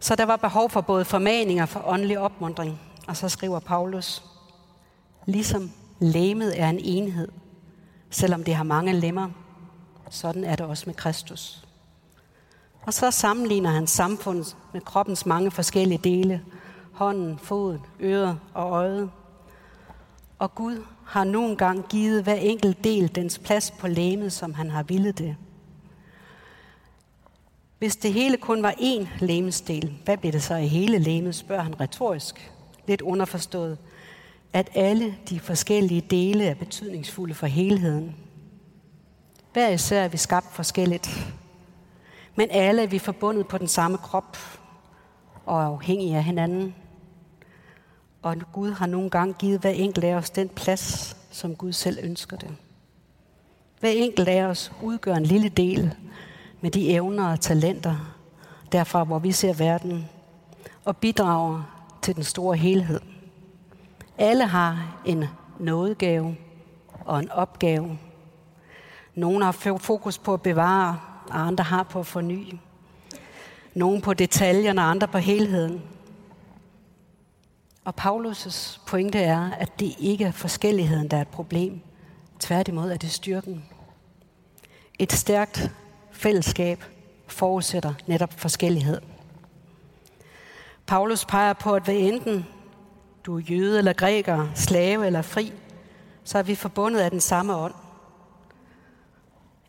Så 0.00 0.16
der 0.16 0.24
var 0.24 0.36
behov 0.36 0.70
for 0.70 0.80
både 0.80 1.04
formaninger 1.04 1.66
for 1.66 1.82
åndelig 1.86 2.18
opmundring. 2.18 2.80
Og 3.08 3.16
så 3.16 3.28
skriver 3.28 3.58
Paulus, 3.60 4.24
ligesom 5.26 5.70
læmet 5.98 6.60
er 6.60 6.68
en 6.68 6.78
enhed, 6.82 7.28
selvom 8.10 8.44
det 8.44 8.54
har 8.54 8.64
mange 8.64 8.92
lemmer, 8.92 9.28
sådan 10.10 10.44
er 10.44 10.56
det 10.56 10.66
også 10.66 10.84
med 10.86 10.94
Kristus. 10.94 11.64
Og 12.82 12.94
så 12.94 13.10
sammenligner 13.10 13.70
han 13.70 13.86
samfundet 13.86 14.56
med 14.72 14.80
kroppens 14.80 15.26
mange 15.26 15.50
forskellige 15.50 16.00
dele. 16.04 16.42
Hånden, 16.92 17.38
foden, 17.38 17.80
øret 18.00 18.38
og 18.54 18.70
øjet. 18.70 19.10
Og 20.38 20.54
Gud 20.54 20.84
har 21.06 21.24
nogle 21.24 21.56
gange 21.56 21.82
givet 21.82 22.22
hver 22.22 22.34
enkelt 22.34 22.84
del 22.84 23.14
dens 23.14 23.38
plads 23.38 23.70
på 23.70 23.88
læmet, 23.88 24.32
som 24.32 24.54
han 24.54 24.70
har 24.70 24.82
ville 24.82 25.12
det. 25.12 25.36
Hvis 27.80 27.96
det 27.96 28.12
hele 28.12 28.36
kun 28.36 28.62
var 28.62 28.72
én 28.72 29.08
lemesdel, 29.20 29.94
hvad 30.04 30.16
bliver 30.16 30.32
det 30.32 30.42
så 30.42 30.54
i 30.54 30.66
hele 30.66 30.98
lemet, 30.98 31.34
spørger 31.34 31.62
han 31.62 31.80
retorisk. 31.80 32.52
Lidt 32.86 33.00
underforstået, 33.00 33.78
at 34.52 34.70
alle 34.74 35.16
de 35.28 35.40
forskellige 35.40 36.00
dele 36.00 36.44
er 36.44 36.54
betydningsfulde 36.54 37.34
for 37.34 37.46
helheden. 37.46 38.16
Hver 39.52 39.68
især 39.68 40.02
er 40.04 40.08
vi 40.08 40.16
skabt 40.16 40.52
forskelligt, 40.52 41.08
men 42.36 42.48
alle 42.50 42.82
er 42.82 42.86
vi 42.86 42.98
forbundet 42.98 43.48
på 43.48 43.58
den 43.58 43.68
samme 43.68 43.98
krop 43.98 44.36
og 45.46 45.62
er 45.62 45.66
afhængige 45.66 46.16
af 46.16 46.24
hinanden. 46.24 46.74
Og 48.22 48.36
Gud 48.52 48.70
har 48.70 48.86
nogle 48.86 49.10
gange 49.10 49.34
givet 49.34 49.60
hver 49.60 49.70
enkelt 49.70 50.04
af 50.04 50.14
os 50.14 50.30
den 50.30 50.48
plads, 50.48 51.16
som 51.30 51.56
Gud 51.56 51.72
selv 51.72 51.98
ønsker 52.02 52.36
det. 52.36 52.50
Hver 53.80 53.90
enkelt 53.90 54.28
af 54.28 54.42
os 54.42 54.72
udgør 54.82 55.14
en 55.14 55.26
lille 55.26 55.48
del 55.48 55.94
med 56.60 56.70
de 56.70 56.90
evner 56.90 57.32
og 57.32 57.40
talenter, 57.40 57.96
derfra 58.72 59.04
hvor 59.04 59.18
vi 59.18 59.32
ser 59.32 59.52
verden, 59.52 60.08
og 60.84 60.96
bidrager 60.96 61.62
til 62.02 62.16
den 62.16 62.24
store 62.24 62.56
helhed. 62.56 63.00
Alle 64.18 64.46
har 64.46 65.00
en 65.04 65.24
nådegave 65.58 66.36
og 67.04 67.18
en 67.18 67.30
opgave. 67.30 67.98
Nogle 69.14 69.44
har 69.44 69.52
fokus 69.78 70.18
på 70.18 70.34
at 70.34 70.42
bevare, 70.42 71.00
og 71.30 71.46
andre 71.46 71.64
har 71.64 71.82
på 71.82 72.00
at 72.00 72.06
forny. 72.06 72.54
Nogle 73.74 74.00
på 74.00 74.14
detaljerne, 74.14 74.80
og 74.80 74.90
andre 74.90 75.08
på 75.08 75.18
helheden. 75.18 75.82
Og 77.84 77.94
Paulus' 78.00 78.80
pointe 78.86 79.18
er, 79.18 79.50
at 79.50 79.80
det 79.80 79.94
ikke 79.98 80.24
er 80.24 80.32
forskelligheden, 80.32 81.08
der 81.08 81.16
er 81.16 81.20
et 81.20 81.28
problem. 81.28 81.80
Tværtimod 82.38 82.90
er 82.90 82.96
det 82.96 83.10
styrken. 83.10 83.64
Et 84.98 85.12
stærkt 85.12 85.72
fællesskab 86.20 86.84
forudsætter 87.26 87.94
netop 88.06 88.32
forskellighed. 88.32 89.00
Paulus 90.86 91.24
peger 91.24 91.52
på, 91.52 91.74
at 91.74 91.84
hvad 91.84 91.94
enten 91.94 92.46
du 93.24 93.36
er 93.36 93.40
jøde 93.40 93.78
eller 93.78 93.92
græker, 93.92 94.48
slave 94.54 95.06
eller 95.06 95.22
fri, 95.22 95.52
så 96.24 96.38
er 96.38 96.42
vi 96.42 96.54
forbundet 96.54 97.00
af 97.00 97.10
den 97.10 97.20
samme 97.20 97.56
ånd. 97.56 97.74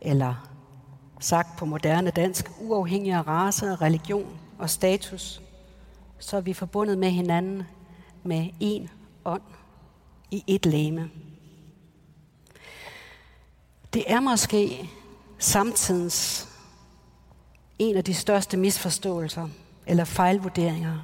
Eller 0.02 0.48
sagt 1.20 1.58
på 1.58 1.66
moderne 1.66 2.12
dansk, 2.12 2.52
uafhængig 2.60 3.14
af 3.14 3.28
race, 3.28 3.76
religion 3.76 4.40
og 4.60 4.70
status, 4.70 5.42
så 6.20 6.38
er 6.38 6.42
vi 6.42 6.54
forbundet 6.54 6.98
med 6.98 7.10
hinanden 7.10 7.64
med 8.24 8.48
én 8.64 8.90
ånd 9.26 9.42
i 10.32 10.44
et 10.48 10.66
læme. 10.66 11.10
Det 13.94 14.04
er 14.08 14.20
måske 14.20 14.90
samtidens 15.42 16.48
en 17.80 17.98
af 17.98 18.04
de 18.04 18.14
største 18.14 18.58
misforståelser 18.58 19.48
eller 19.88 20.04
fejlvurderinger, 20.04 21.00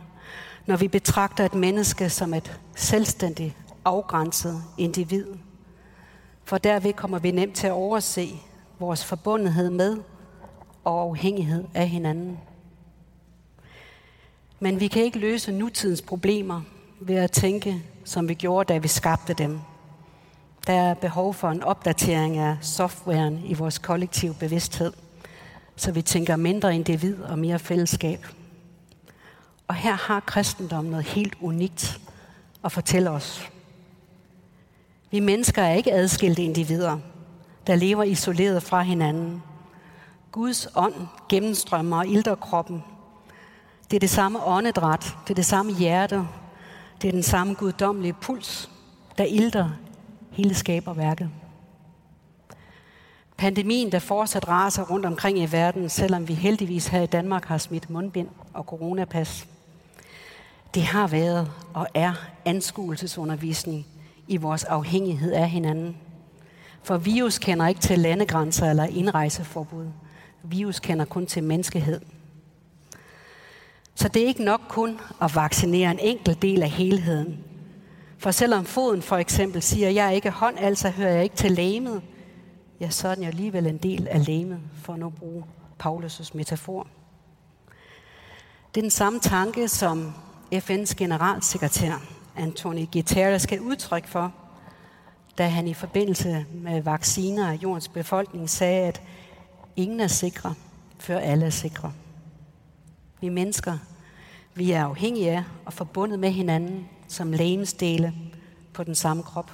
når 0.65 0.77
vi 0.77 0.87
betragter 0.87 1.45
et 1.45 1.53
menneske 1.53 2.09
som 2.09 2.33
et 2.33 2.59
selvstændigt, 2.75 3.55
afgrænset 3.85 4.63
individ. 4.77 5.25
For 6.43 6.57
derved 6.57 6.93
kommer 6.93 7.19
vi 7.19 7.31
nemt 7.31 7.55
til 7.55 7.67
at 7.67 7.73
overse 7.73 8.29
vores 8.79 9.05
forbundethed 9.05 9.69
med 9.69 9.97
og 10.83 11.01
afhængighed 11.01 11.63
af 11.73 11.89
hinanden. 11.89 12.39
Men 14.59 14.79
vi 14.79 14.87
kan 14.87 15.03
ikke 15.03 15.19
løse 15.19 15.51
nutidens 15.51 16.01
problemer 16.01 16.61
ved 16.99 17.15
at 17.15 17.31
tænke, 17.31 17.83
som 18.03 18.29
vi 18.29 18.33
gjorde, 18.33 18.73
da 18.73 18.77
vi 18.77 18.87
skabte 18.87 19.33
dem. 19.33 19.59
Der 20.67 20.73
er 20.73 20.93
behov 20.93 21.33
for 21.33 21.49
en 21.49 21.63
opdatering 21.63 22.37
af 22.37 22.57
softwaren 22.61 23.41
i 23.45 23.53
vores 23.53 23.77
kollektive 23.77 24.33
bevidsthed, 24.33 24.93
så 25.75 25.91
vi 25.91 26.01
tænker 26.01 26.35
mindre 26.35 26.75
individ 26.75 27.21
og 27.23 27.39
mere 27.39 27.59
fællesskab. 27.59 28.25
Og 29.67 29.75
her 29.75 29.93
har 29.93 30.19
kristendommen 30.19 30.91
noget 30.91 31.05
helt 31.05 31.35
unikt 31.41 31.99
at 32.63 32.71
fortælle 32.71 33.09
os. 33.09 33.49
Vi 35.11 35.19
mennesker 35.19 35.63
er 35.63 35.73
ikke 35.73 35.93
adskilte 35.93 36.43
individer, 36.43 36.97
der 37.67 37.75
lever 37.75 38.03
isoleret 38.03 38.63
fra 38.63 38.81
hinanden. 38.81 39.43
Guds 40.31 40.67
ånd 40.75 41.07
gennemstrømmer 41.29 41.97
og 41.97 42.07
ilter 42.07 42.35
kroppen. 42.35 42.83
Det 43.91 43.95
er 43.95 43.99
det 43.99 44.09
samme 44.09 44.43
åndedræt, 44.43 45.15
det 45.23 45.29
er 45.29 45.35
det 45.35 45.45
samme 45.45 45.73
hjerte, 45.73 46.27
det 47.01 47.07
er 47.07 47.11
den 47.11 47.23
samme 47.23 47.53
guddommelige 47.53 48.13
puls, 48.13 48.69
der 49.17 49.23
ilter 49.23 49.69
hele 50.37 50.55
skaberværket. 50.55 51.29
Pandemien, 53.37 53.91
der 53.91 53.99
fortsat 53.99 54.47
raser 54.47 54.83
rundt 54.83 55.05
omkring 55.05 55.39
i 55.39 55.51
verden, 55.51 55.89
selvom 55.89 56.27
vi 56.27 56.33
heldigvis 56.33 56.87
her 56.87 57.01
i 57.01 57.05
Danmark 57.05 57.45
har 57.45 57.57
smidt 57.57 57.89
mundbind 57.89 58.27
og 58.53 58.63
coronapas, 58.63 59.47
det 60.73 60.83
har 60.83 61.07
været 61.07 61.51
og 61.73 61.87
er 61.93 62.13
anskuelsesundervisning 62.45 63.87
i 64.27 64.37
vores 64.37 64.63
afhængighed 64.63 65.31
af 65.31 65.49
hinanden. 65.49 65.97
For 66.83 66.97
virus 66.97 67.39
kender 67.39 67.67
ikke 67.67 67.81
til 67.81 67.99
landegrænser 67.99 68.69
eller 68.69 68.83
indrejseforbud. 68.83 69.87
Virus 70.43 70.79
kender 70.79 71.05
kun 71.05 71.25
til 71.25 71.43
menneskehed. 71.43 72.01
Så 73.95 74.07
det 74.07 74.23
er 74.23 74.27
ikke 74.27 74.43
nok 74.43 74.61
kun 74.69 74.99
at 75.21 75.35
vaccinere 75.35 75.91
en 75.91 75.99
enkelt 75.99 76.41
del 76.41 76.63
af 76.63 76.69
helheden. 76.69 77.43
For 78.17 78.31
selvom 78.31 78.65
foden 78.65 79.01
for 79.01 79.17
eksempel 79.17 79.61
siger, 79.61 79.89
jeg 79.89 80.05
er 80.05 80.11
ikke 80.11 80.29
hånd, 80.29 80.59
altså 80.59 80.89
hører 80.89 81.13
jeg 81.13 81.23
ikke 81.23 81.35
til 81.35 81.51
læmet, 81.51 82.01
ja, 82.79 82.89
så 82.89 83.07
er 83.07 83.15
den 83.15 83.23
jo 83.23 83.29
alligevel 83.29 83.67
en 83.67 83.77
del 83.77 84.07
af 84.07 84.25
læmet, 84.25 84.59
for 84.83 84.93
at 84.93 84.99
nu 84.99 85.09
bruge 85.09 85.43
Paulus' 85.83 86.31
metafor. 86.33 86.87
Det 88.75 88.81
er 88.81 88.83
den 88.83 88.91
samme 88.91 89.19
tanke, 89.19 89.67
som 89.67 90.13
FN's 90.53 90.93
generalsekretær 90.97 91.93
Antoni 92.35 92.89
Guterres 92.93 93.41
skal 93.41 93.61
udtryk 93.61 94.07
for, 94.07 94.33
da 95.37 95.47
han 95.47 95.67
i 95.67 95.73
forbindelse 95.73 96.45
med 96.53 96.81
vacciner 96.81 97.47
af 97.51 97.53
jordens 97.63 97.87
befolkning 97.87 98.49
sagde, 98.49 98.87
at 98.87 99.01
ingen 99.75 99.99
er 99.99 100.07
sikre, 100.07 100.53
før 100.99 101.19
alle 101.19 101.45
er 101.45 101.49
sikre. 101.49 101.93
Vi 103.21 103.29
mennesker, 103.29 103.77
vi 104.53 104.71
er 104.71 104.85
afhængige 104.85 105.31
af 105.31 105.43
og 105.65 105.73
forbundet 105.73 106.19
med 106.19 106.31
hinanden 106.31 106.87
som 107.07 107.31
lægemsdele 107.31 108.13
på 108.73 108.83
den 108.83 108.95
samme 108.95 109.23
krop. 109.23 109.51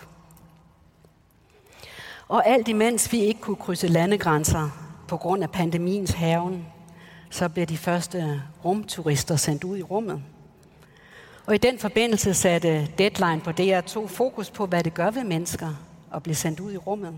Og 2.28 2.48
alt 2.48 2.68
imens 2.68 3.12
vi 3.12 3.20
ikke 3.20 3.42
kunne 3.42 3.56
krydse 3.56 3.88
landegrænser 3.88 4.70
på 5.08 5.18
grund 5.18 5.44
af 5.44 5.52
pandemiens 5.52 6.12
haven, 6.12 6.66
så 7.30 7.50
blev 7.50 7.66
de 7.66 7.78
første 7.78 8.42
rumturister 8.66 9.36
sendt 9.36 9.64
ud 9.64 9.78
i 9.78 9.84
rummet. 9.84 10.22
Og 11.46 11.56
i 11.56 11.58
den 11.58 11.80
forbindelse 11.80 12.34
satte 12.34 12.88
Deadline 12.98 13.42
på 13.42 13.50
DR2 13.50 14.08
fokus 14.08 14.50
på, 14.50 14.66
hvad 14.66 14.84
det 14.84 14.94
gør 14.94 15.12
ved 15.12 15.24
mennesker 15.24 15.70
at 16.14 16.24
blive 16.24 16.36
sendt 16.36 16.60
ud 16.60 16.72
i 16.72 16.78
rummet. 16.78 17.14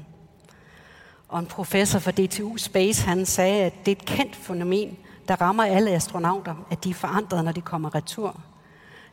Og 1.28 1.40
en 1.40 1.46
professor 1.46 2.00
fra 2.00 2.12
DTU 2.12 2.58
Space, 2.58 3.04
han 3.04 3.26
sagde, 3.26 3.64
at 3.64 3.74
det 3.86 3.92
er 3.92 3.96
et 3.96 4.06
kendt 4.06 4.36
fænomen, 4.36 4.98
der 5.28 5.42
rammer 5.42 5.64
alle 5.64 5.92
astronauter, 5.92 6.66
at 6.72 6.84
de 6.84 6.90
er 6.90 6.94
forandret, 6.94 7.46
når 7.46 7.52
de 7.52 7.62
kommer 7.62 7.96
retur. 7.96 8.42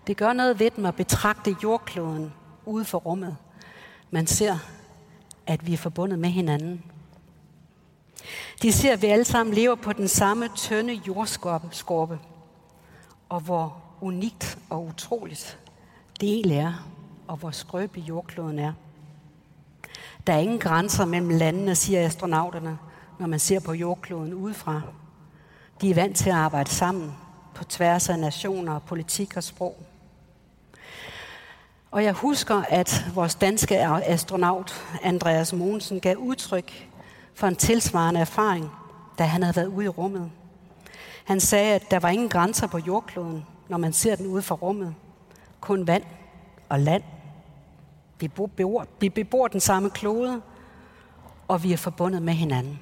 Det 0.07 0.17
gør 0.17 0.33
noget 0.33 0.59
ved 0.59 0.71
dem 0.71 0.87
at 0.87 0.97
betragte 0.97 1.57
jordkloden 1.63 2.33
ude 2.67 2.85
for 2.85 2.99
rummet. 2.99 3.37
Man 4.11 4.27
ser, 4.27 4.59
at 5.47 5.67
vi 5.67 5.73
er 5.73 5.77
forbundet 5.77 6.19
med 6.19 6.31
hinanden. 6.31 6.85
De 8.63 8.73
ser, 8.73 8.93
at 8.93 9.03
vi 9.03 9.07
alle 9.07 9.25
sammen 9.25 9.55
lever 9.55 9.75
på 9.75 9.93
den 9.93 10.09
samme 10.09 10.49
tynde 10.57 10.93
jordskorpe, 10.93 12.19
og 13.29 13.41
hvor 13.41 13.83
unikt 14.01 14.59
og 14.71 14.85
utroligt 14.87 15.59
det 16.21 16.29
egentlig 16.29 16.57
er, 16.57 16.89
og 17.29 17.37
hvor 17.37 17.51
skrøbelig 17.51 18.09
jordkloden 18.09 18.59
er. 18.59 18.73
Der 20.27 20.33
er 20.33 20.39
ingen 20.39 20.59
grænser 20.59 21.05
mellem 21.05 21.29
landene, 21.31 21.75
siger 21.75 22.07
astronauterne, 22.07 22.79
når 23.19 23.27
man 23.27 23.39
ser 23.39 23.61
på 23.61 23.73
jordkloden 23.73 24.35
udefra. 24.35 24.81
De 25.81 25.91
er 25.91 25.95
vant 25.95 26.17
til 26.17 26.31
at 26.31 26.37
arbejde 26.37 26.71
sammen 26.71 27.13
på 27.55 27.65
tværs 27.65 28.09
af 28.09 28.19
nationer, 28.19 28.79
politik 28.79 29.37
og 29.37 29.43
sprog. 29.43 29.87
Og 31.93 32.05
jeg 32.05 32.13
husker, 32.13 32.63
at 32.69 33.05
vores 33.15 33.35
danske 33.35 33.81
astronaut 33.87 34.87
Andreas 35.03 35.53
Mogensen 35.53 36.01
gav 36.01 36.17
udtryk 36.17 36.89
for 37.35 37.47
en 37.47 37.57
tilsvarende 37.57 38.21
erfaring, 38.21 38.71
da 39.19 39.25
han 39.25 39.43
havde 39.43 39.57
været 39.57 39.67
ude 39.67 39.85
i 39.85 39.89
rummet. 39.89 40.31
Han 41.25 41.41
sagde, 41.41 41.75
at 41.75 41.91
der 41.91 41.99
var 41.99 42.09
ingen 42.09 42.29
grænser 42.29 42.67
på 42.67 42.79
jordkloden, 42.79 43.47
når 43.69 43.79
man 43.79 43.93
ser 43.93 44.17
den 44.17 44.27
ude 44.27 44.43
fra 44.43 44.55
rummet. 44.55 44.95
Kun 45.61 45.87
vand 45.87 46.03
og 46.69 46.81
land. 46.81 47.03
Vi 48.21 48.29
bebor, 48.29 48.87
vi 49.01 49.09
bebor 49.09 49.49
den 49.49 49.61
samme 49.61 49.91
klode, 49.91 50.41
og 51.49 51.63
vi 51.63 51.73
er 51.73 51.77
forbundet 51.77 52.23
med 52.23 52.35
hinanden. 52.35 52.81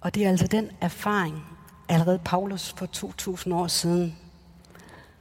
Og 0.00 0.14
det 0.14 0.24
er 0.24 0.28
altså 0.28 0.46
den 0.46 0.70
erfaring, 0.80 1.44
allerede 1.88 2.18
Paulus 2.24 2.74
for 2.78 2.86
2000 2.86 3.54
år 3.54 3.66
siden 3.66 4.16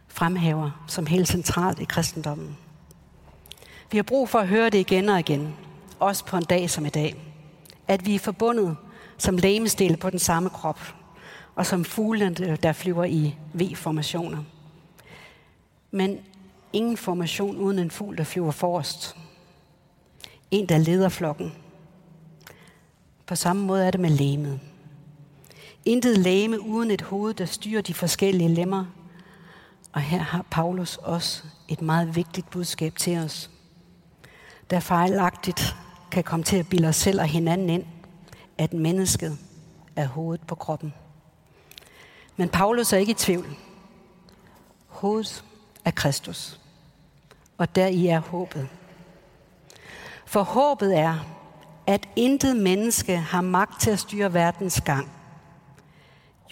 fremhæver 0.10 0.84
som 0.88 1.06
helt 1.06 1.28
centralt 1.28 1.80
i 1.80 1.84
kristendommen. 1.84 2.58
Vi 3.92 3.98
har 3.98 4.04
brug 4.04 4.30
for 4.30 4.40
at 4.40 4.48
høre 4.48 4.70
det 4.70 4.78
igen 4.78 5.10
og 5.10 5.20
igen, 5.20 5.54
også 6.00 6.26
på 6.26 6.38
en 6.38 6.44
dag 6.44 6.70
som 6.70 6.86
i 6.86 6.90
dag. 6.90 7.16
At 7.88 8.06
vi 8.06 8.16
er 8.16 8.20
forbundet 8.20 8.78
som 9.18 9.38
lægemestil 9.38 9.98
på 9.98 10.10
den 10.10 10.20
samme 10.20 10.50
krop, 10.50 10.80
og 11.56 11.66
som 11.66 11.86
fuglene, 11.86 12.56
der 12.56 12.74
flyver 12.74 13.04
i 13.06 13.36
V-formationer. 13.54 14.44
Men 15.92 16.20
ingen 16.74 16.98
formation 16.98 17.58
uden 17.58 17.80
en 17.80 17.92
fugl, 17.92 18.18
der 18.18 18.24
flyver 18.24 18.52
forrest. 18.52 19.16
En, 20.52 20.70
der 20.70 20.78
leder 20.78 21.10
flokken. 21.10 21.54
På 23.26 23.36
samme 23.36 23.66
måde 23.66 23.86
er 23.86 23.92
det 23.92 24.00
med 24.00 24.10
læmet. 24.10 24.60
Intet 25.86 26.18
læme 26.18 26.62
uden 26.62 26.92
et 26.92 27.02
hoved, 27.02 27.34
der 27.34 27.46
styrer 27.46 27.82
de 27.82 27.94
forskellige 27.94 28.54
lemmer. 28.54 28.86
Og 29.94 30.02
her 30.02 30.20
har 30.20 30.46
Paulus 30.52 30.98
også 30.98 31.44
et 31.68 31.82
meget 31.82 32.16
vigtigt 32.16 32.50
budskab 32.50 32.96
til 32.96 33.18
os. 33.18 33.50
Der 34.70 34.80
fejlagtigt 34.80 35.76
kan 36.12 36.24
komme 36.24 36.44
til 36.44 36.58
at 36.58 36.70
bilde 36.70 36.88
os 36.88 36.96
selv 36.96 37.20
og 37.20 37.28
hinanden 37.28 37.70
ind, 37.70 37.86
at 38.58 38.74
mennesket 38.74 39.38
er 39.96 40.06
hovedet 40.06 40.48
på 40.48 40.56
kroppen. 40.56 40.94
Men 42.38 42.50
Paulus 42.50 42.94
er 42.94 42.98
ikke 42.98 43.12
i 43.12 43.16
tvivl. 43.16 43.58
Hovedet 44.88 45.44
er 45.86 45.92
Kristus. 45.92 46.60
Og 47.58 47.76
deri 47.76 48.08
er 48.08 48.20
håbet. 48.20 48.70
For 50.26 50.44
håbet 50.44 50.98
er, 50.98 51.16
at 51.88 52.10
intet 52.16 52.58
menneske 52.58 53.18
har 53.18 53.42
magt 53.42 53.82
til 53.82 53.92
at 53.92 54.00
styre 54.00 54.34
verdens 54.34 54.82
gang. 54.82 55.12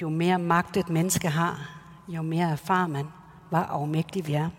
Jo 0.01 0.09
mere 0.09 0.39
magt 0.39 0.77
et 0.77 0.89
menneske 0.89 1.29
har, 1.29 1.69
jo 2.07 2.21
mere 2.21 2.51
erfarer 2.51 2.87
man, 2.87 3.07
hvor 3.49 3.57
afmægtig 3.57 4.27
vi 4.27 4.33
er. 4.33 4.49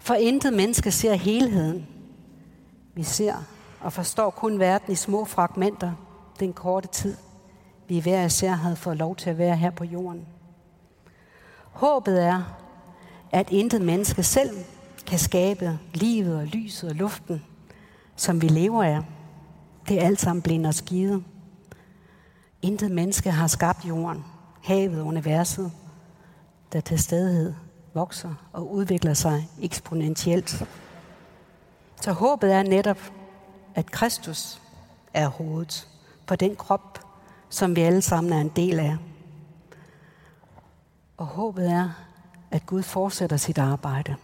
For 0.00 0.14
intet 0.14 0.52
menneske 0.52 0.90
ser 0.90 1.14
helheden. 1.14 1.86
Vi 2.94 3.02
ser 3.02 3.34
og 3.80 3.92
forstår 3.92 4.30
kun 4.30 4.58
verden 4.58 4.92
i 4.92 4.96
små 4.96 5.24
fragmenter 5.24 5.92
den 6.40 6.52
korte 6.52 6.88
tid, 6.88 7.16
vi 7.88 7.98
hver 7.98 8.24
især 8.24 8.52
havde 8.52 8.76
fået 8.76 8.96
lov 8.96 9.16
til 9.16 9.30
at 9.30 9.38
være 9.38 9.56
her 9.56 9.70
på 9.70 9.84
jorden. 9.84 10.26
Håbet 11.72 12.24
er, 12.24 12.42
at 13.30 13.50
intet 13.50 13.82
menneske 13.82 14.22
selv 14.22 14.50
kan 15.06 15.18
skabe 15.18 15.78
livet 15.94 16.36
og 16.36 16.46
lyset 16.46 16.90
og 16.90 16.96
luften, 16.96 17.42
som 18.16 18.42
vi 18.42 18.48
lever 18.48 18.84
af. 18.84 19.00
Det 19.88 20.02
er 20.02 20.06
alt 20.06 20.20
sammen 20.20 20.42
blind 20.42 20.66
og 20.66 20.74
skide. 20.74 21.22
Intet 22.62 22.90
menneske 22.90 23.30
har 23.30 23.46
skabt 23.46 23.84
jorden, 23.84 24.24
havet, 24.62 25.02
universet, 25.02 25.72
der 26.72 26.80
til 26.80 26.98
stadighed 26.98 27.54
vokser 27.94 28.34
og 28.52 28.72
udvikler 28.72 29.14
sig 29.14 29.48
eksponentielt. 29.62 30.64
Så 32.00 32.12
håbet 32.12 32.52
er 32.54 32.62
netop, 32.62 32.98
at 33.74 33.90
Kristus 33.90 34.60
er 35.14 35.28
hovedet 35.28 35.88
på 36.26 36.36
den 36.36 36.56
krop, 36.56 36.98
som 37.48 37.76
vi 37.76 37.80
alle 37.80 38.02
sammen 38.02 38.32
er 38.32 38.40
en 38.40 38.52
del 38.56 38.78
af. 38.78 38.96
Og 41.16 41.26
håbet 41.26 41.70
er, 41.70 41.90
at 42.50 42.66
Gud 42.66 42.82
fortsætter 42.82 43.36
sit 43.36 43.58
arbejde 43.58 44.16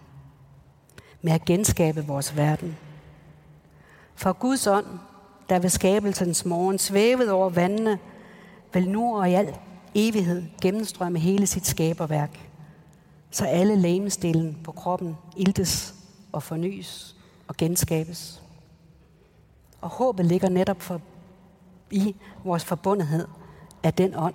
med 1.22 1.32
at 1.32 1.44
genskabe 1.44 2.06
vores 2.06 2.36
verden. 2.36 2.76
For 4.14 4.32
Guds 4.32 4.66
ånd, 4.66 4.86
der 5.48 5.58
ved 5.58 5.70
skabelsens 5.70 6.44
morgen 6.44 6.78
svævede 6.78 7.32
over 7.32 7.50
vandene, 7.50 7.98
vil 8.72 8.90
nu 8.90 9.16
og 9.16 9.30
i 9.30 9.34
al 9.34 9.56
evighed 9.98 10.42
gennemstrømme 10.62 11.18
hele 11.18 11.46
sit 11.46 11.66
skaberværk, 11.66 12.50
så 13.30 13.44
alle 13.44 13.76
lægemestillene 13.76 14.54
på 14.64 14.72
kroppen 14.72 15.16
iltes 15.36 15.94
og 16.32 16.42
fornyes 16.42 17.16
og 17.48 17.56
genskabes. 17.56 18.42
Og 19.80 19.88
håbet 19.88 20.26
ligger 20.26 20.48
netop 20.48 20.82
for 20.82 21.00
i 21.90 22.16
vores 22.44 22.64
forbundethed 22.64 23.26
af 23.82 23.94
den 23.94 24.14
ånd, 24.16 24.34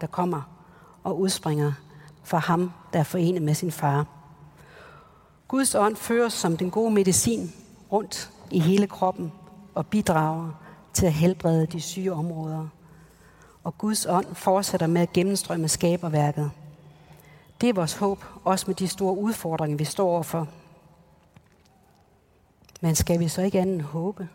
der 0.00 0.06
kommer 0.06 0.42
og 1.04 1.20
udspringer 1.20 1.72
fra 2.24 2.38
ham, 2.38 2.72
der 2.92 2.98
er 2.98 3.04
forenet 3.04 3.42
med 3.42 3.54
sin 3.54 3.72
far. 3.72 4.06
Guds 5.48 5.74
ånd 5.74 5.96
føres 5.96 6.32
som 6.32 6.56
den 6.56 6.70
gode 6.70 6.90
medicin 6.90 7.52
rundt 7.92 8.30
i 8.50 8.60
hele 8.60 8.86
kroppen 8.86 9.32
og 9.74 9.86
bidrager 9.86 10.50
til 10.92 11.06
at 11.06 11.12
helbrede 11.12 11.66
de 11.66 11.80
syge 11.80 12.12
områder. 12.12 12.68
Og 13.64 13.78
Guds 13.78 14.06
ånd 14.06 14.34
fortsætter 14.34 14.86
med 14.86 15.00
at 15.00 15.12
gennemstrømme 15.12 15.68
skaberværket. 15.68 16.50
Det 17.60 17.68
er 17.68 17.72
vores 17.72 17.94
håb, 17.94 18.24
også 18.44 18.64
med 18.66 18.74
de 18.74 18.88
store 18.88 19.16
udfordringer, 19.16 19.76
vi 19.76 19.84
står 19.84 20.08
overfor. 20.08 20.48
Men 22.80 22.94
skal 22.94 23.20
vi 23.20 23.28
så 23.28 23.42
ikke 23.42 23.60
andet 23.60 23.82
håbe, 23.82 24.28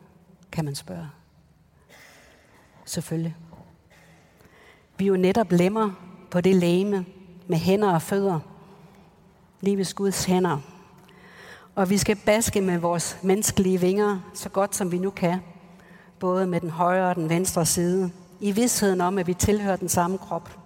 kan 0.51 0.65
man 0.65 0.75
spørge 0.75 1.07
selvfølgelig. 2.89 3.35
Vi 4.97 5.05
er 5.05 5.07
jo 5.07 5.17
netop 5.17 5.51
lemmer 5.51 5.91
på 6.31 6.41
det 6.41 6.55
læme 6.55 7.05
med 7.47 7.57
hænder 7.57 7.93
og 7.93 8.01
fødder. 8.01 8.39
Livets 9.61 9.93
Guds 9.93 10.25
hænder. 10.25 10.59
Og 11.75 11.89
vi 11.89 11.97
skal 11.97 12.17
baske 12.25 12.61
med 12.61 12.77
vores 12.77 13.17
menneskelige 13.21 13.79
vinger, 13.79 14.19
så 14.33 14.49
godt 14.49 14.75
som 14.75 14.91
vi 14.91 14.97
nu 14.97 15.09
kan. 15.09 15.39
Både 16.19 16.47
med 16.47 16.61
den 16.61 16.69
højre 16.69 17.09
og 17.09 17.15
den 17.15 17.29
venstre 17.29 17.65
side. 17.65 18.11
I 18.39 18.51
vidsheden 18.51 19.01
om, 19.01 19.17
at 19.17 19.27
vi 19.27 19.33
tilhører 19.33 19.75
den 19.75 19.89
samme 19.89 20.17
krop. 20.17 20.57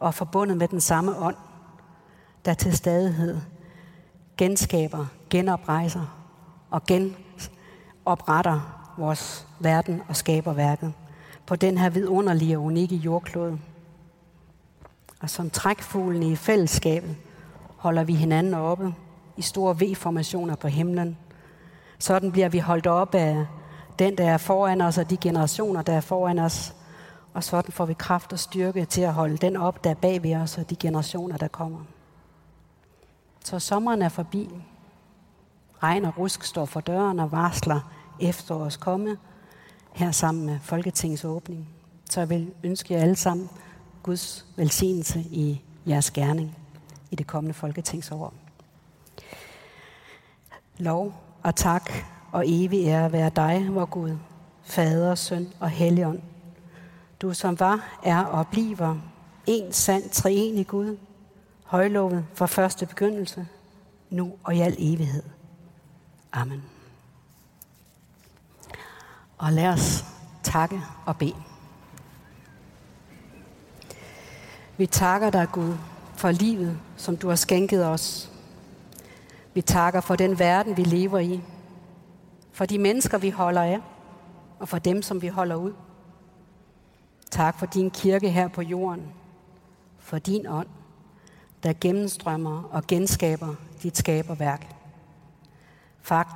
Og 0.00 0.08
er 0.08 0.12
forbundet 0.12 0.56
med 0.56 0.68
den 0.68 0.80
samme 0.80 1.18
ånd, 1.18 1.36
der 2.44 2.54
til 2.54 2.76
stadighed 2.76 3.40
genskaber, 4.36 5.06
genoprejser 5.30 6.18
og 6.70 6.82
genopretter 6.86 8.78
vores 8.98 9.46
verden 9.60 10.02
og 10.08 10.16
skaber 10.16 10.52
værket 10.52 10.92
på 11.46 11.56
den 11.56 11.78
her 11.78 11.90
vidunderlige 11.90 12.58
og 12.58 12.64
unikke 12.64 12.96
jordklode. 12.96 13.58
Og 15.20 15.30
som 15.30 15.50
trækfuglene 15.50 16.26
i 16.26 16.36
fællesskabet 16.36 17.16
holder 17.76 18.04
vi 18.04 18.14
hinanden 18.14 18.54
oppe 18.54 18.94
i 19.36 19.42
store 19.42 19.76
V-formationer 19.76 20.54
på 20.54 20.68
himlen. 20.68 21.18
Sådan 21.98 22.32
bliver 22.32 22.48
vi 22.48 22.58
holdt 22.58 22.86
op 22.86 23.14
af 23.14 23.46
den, 23.98 24.18
der 24.18 24.30
er 24.30 24.36
foran 24.36 24.80
os, 24.80 24.98
og 24.98 25.10
de 25.10 25.16
generationer, 25.16 25.82
der 25.82 25.92
er 25.92 26.00
foran 26.00 26.38
os. 26.38 26.74
Og 27.34 27.44
sådan 27.44 27.72
får 27.72 27.84
vi 27.84 27.92
kraft 27.92 28.32
og 28.32 28.38
styrke 28.38 28.84
til 28.84 29.00
at 29.00 29.12
holde 29.12 29.36
den 29.36 29.56
op, 29.56 29.84
der 29.84 29.90
er 29.90 29.94
bag 29.94 30.22
ved 30.22 30.34
os, 30.36 30.58
og 30.58 30.70
de 30.70 30.76
generationer, 30.76 31.36
der 31.36 31.48
kommer. 31.48 31.80
Så 33.44 33.58
sommeren 33.58 34.02
er 34.02 34.08
forbi. 34.08 34.50
Regn 35.82 36.04
og 36.04 36.18
rusk 36.18 36.44
står 36.44 36.64
for 36.64 36.80
døren 36.80 37.18
og 37.18 37.32
varsler 37.32 37.80
efterårets 38.20 38.76
komme 38.76 39.16
her 39.92 40.10
sammen 40.10 40.46
med 40.46 40.58
Folketingets 40.62 41.24
åbning. 41.24 41.68
Så 42.10 42.20
jeg 42.20 42.30
vil 42.30 42.52
ønske 42.64 42.94
jer 42.94 43.00
alle 43.00 43.16
sammen 43.16 43.50
Guds 44.02 44.46
velsignelse 44.56 45.20
i 45.20 45.62
jeres 45.86 46.10
gerning 46.10 46.58
i 47.10 47.16
det 47.16 47.26
kommende 47.26 47.54
Folketingsår. 47.54 48.34
Lov 50.78 51.14
og 51.42 51.56
tak 51.56 51.90
og 52.32 52.44
evig 52.46 52.86
ære 52.86 53.12
være 53.12 53.30
dig, 53.36 53.66
vor 53.70 53.84
Gud, 53.84 54.16
Fader, 54.62 55.14
Søn 55.14 55.48
og 55.60 55.70
Helligånd. 55.70 56.20
Du 57.22 57.34
som 57.34 57.60
var, 57.60 57.98
er 58.02 58.24
og 58.24 58.48
bliver 58.48 58.96
en 59.46 59.72
sand 59.72 60.10
treenig 60.10 60.66
Gud, 60.66 60.96
højlovet 61.64 62.26
fra 62.34 62.46
første 62.46 62.86
begyndelse, 62.86 63.48
nu 64.10 64.32
og 64.44 64.56
i 64.56 64.60
al 64.60 64.76
evighed. 64.78 65.22
Amen. 66.32 66.62
Og 69.38 69.52
lad 69.52 69.68
os 69.68 70.04
takke 70.42 70.82
og 71.06 71.16
bede. 71.16 71.42
Vi 74.76 74.86
takker 74.86 75.30
dig, 75.30 75.48
Gud, 75.52 75.74
for 76.16 76.30
livet, 76.30 76.78
som 76.96 77.16
du 77.16 77.28
har 77.28 77.36
skænket 77.36 77.86
os. 77.86 78.30
Vi 79.54 79.62
takker 79.62 80.00
for 80.00 80.16
den 80.16 80.38
verden, 80.38 80.76
vi 80.76 80.82
lever 80.82 81.18
i. 81.18 81.42
for 82.52 82.66
de 82.66 82.78
mennesker, 82.78 83.18
vi 83.18 83.30
holder 83.30 83.62
af, 83.62 83.80
og 84.58 84.68
for 84.68 84.78
dem, 84.78 85.02
som 85.02 85.22
vi 85.22 85.28
holder 85.28 85.56
ud. 85.56 85.72
Tak 87.32 87.58
for 87.58 87.66
din 87.66 87.90
kirke 87.90 88.30
her 88.30 88.48
på 88.48 88.62
jorden, 88.62 89.12
for 89.98 90.18
din 90.18 90.46
ånd, 90.46 90.68
der 91.62 91.72
gennemstrømmer 91.80 92.62
og 92.62 92.86
genskaber 92.86 93.54
dit 93.82 93.96
skaberværk. 93.96 94.74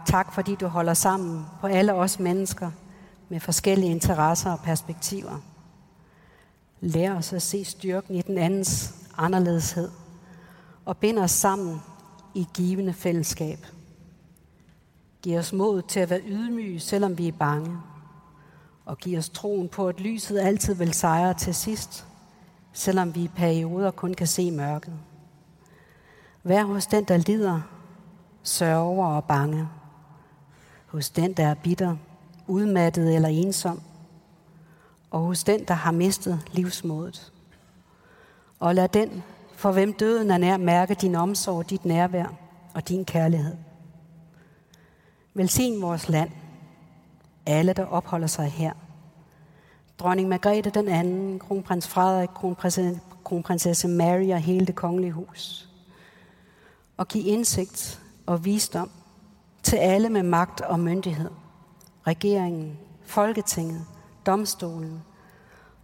Tak 0.06 0.34
fordi 0.34 0.54
du 0.54 0.66
holder 0.66 0.94
sammen 0.94 1.44
på 1.60 1.66
alle 1.66 1.94
os 1.94 2.18
mennesker 2.18 2.70
med 3.28 3.40
forskellige 3.40 3.90
interesser 3.90 4.50
og 4.50 4.60
perspektiver. 4.60 5.40
Lær 6.80 7.14
os 7.14 7.32
at 7.32 7.42
se 7.42 7.64
styrken 7.64 8.14
i 8.14 8.22
den 8.22 8.38
andens 8.38 8.94
anderledeshed 9.16 9.90
og 10.84 10.96
bind 10.96 11.18
os 11.18 11.30
sammen 11.30 11.80
i 12.34 12.46
givende 12.54 12.92
fællesskab. 12.92 13.66
Giv 15.22 15.38
os 15.38 15.52
mod 15.52 15.82
til 15.82 16.00
at 16.00 16.10
være 16.10 16.22
ydmyge, 16.26 16.80
selvom 16.80 17.18
vi 17.18 17.28
er 17.28 17.32
bange. 17.32 17.78
Og 18.86 18.98
giv 18.98 19.18
os 19.18 19.28
troen 19.28 19.68
på, 19.68 19.88
at 19.88 20.00
lyset 20.00 20.38
altid 20.38 20.74
vil 20.74 20.94
sejre 20.94 21.34
til 21.34 21.54
sidst, 21.54 22.06
selvom 22.72 23.14
vi 23.14 23.24
i 23.24 23.28
perioder 23.28 23.90
kun 23.90 24.14
kan 24.14 24.26
se 24.26 24.50
mørket. 24.50 24.92
Vær 26.42 26.64
hos 26.64 26.86
den, 26.86 27.04
der 27.04 27.16
lider, 27.16 27.60
sørger 28.42 29.06
og 29.06 29.24
bange. 29.24 29.68
Hos 30.86 31.10
den, 31.10 31.32
der 31.32 31.46
er 31.46 31.54
bitter, 31.54 31.96
udmattet 32.46 33.14
eller 33.14 33.28
ensom. 33.28 33.80
Og 35.10 35.20
hos 35.20 35.44
den, 35.44 35.64
der 35.64 35.74
har 35.74 35.92
mistet 35.92 36.40
livsmodet. 36.52 37.32
Og 38.60 38.74
lad 38.74 38.88
den, 38.88 39.22
for 39.56 39.72
hvem 39.72 39.92
døden 39.92 40.30
er 40.30 40.38
nær, 40.38 40.56
mærke 40.56 40.94
din 40.94 41.14
omsorg, 41.14 41.70
dit 41.70 41.84
nærvær 41.84 42.26
og 42.74 42.88
din 42.88 43.04
kærlighed. 43.04 43.56
Velsign 45.34 45.82
vores 45.82 46.08
land, 46.08 46.30
alle 47.46 47.72
der 47.72 47.84
opholder 47.84 48.26
sig 48.26 48.46
her. 48.46 48.72
Dronning 49.98 50.28
Margrethe 50.28 50.70
den 50.70 50.88
anden, 50.88 51.38
kronprins 51.38 51.88
Frederik, 51.88 52.30
kronprinsesse 53.24 53.88
Mary 53.88 54.30
og 54.32 54.38
hele 54.38 54.66
det 54.66 54.74
kongelige 54.74 55.12
hus. 55.12 55.68
Og 56.96 57.08
give 57.08 57.24
indsigt 57.24 58.00
og 58.26 58.44
visdom 58.44 58.90
til 59.62 59.76
alle 59.76 60.08
med 60.08 60.22
magt 60.22 60.60
og 60.60 60.80
myndighed. 60.80 61.30
Regeringen, 62.06 62.78
Folketinget, 63.04 63.84
domstolen. 64.26 65.02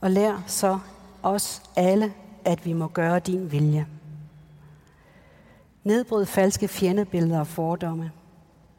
Og 0.00 0.10
lær 0.10 0.44
så 0.46 0.78
os 1.22 1.62
alle, 1.76 2.12
at 2.44 2.66
vi 2.66 2.72
må 2.72 2.88
gøre 2.88 3.18
din 3.18 3.52
vilje. 3.52 3.86
Nedbryd 5.84 6.24
falske 6.24 6.68
fjendebilleder 6.68 7.40
og 7.40 7.46
fordomme. 7.46 8.10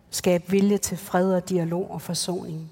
Skab 0.09 0.51
vilje 0.51 0.77
til 0.77 0.97
fred 0.97 1.33
og 1.33 1.49
dialog 1.49 1.91
og 1.91 2.01
forsoning. 2.01 2.71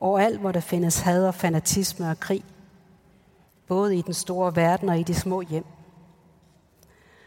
Overalt, 0.00 0.40
hvor 0.40 0.52
der 0.52 0.60
findes 0.60 1.00
had 1.00 1.26
og 1.26 1.34
fanatisme 1.34 2.10
og 2.10 2.20
krig. 2.20 2.44
Både 3.66 3.96
i 3.96 4.02
den 4.02 4.14
store 4.14 4.56
verden 4.56 4.88
og 4.88 4.98
i 4.98 5.02
de 5.02 5.14
små 5.14 5.40
hjem. 5.40 5.64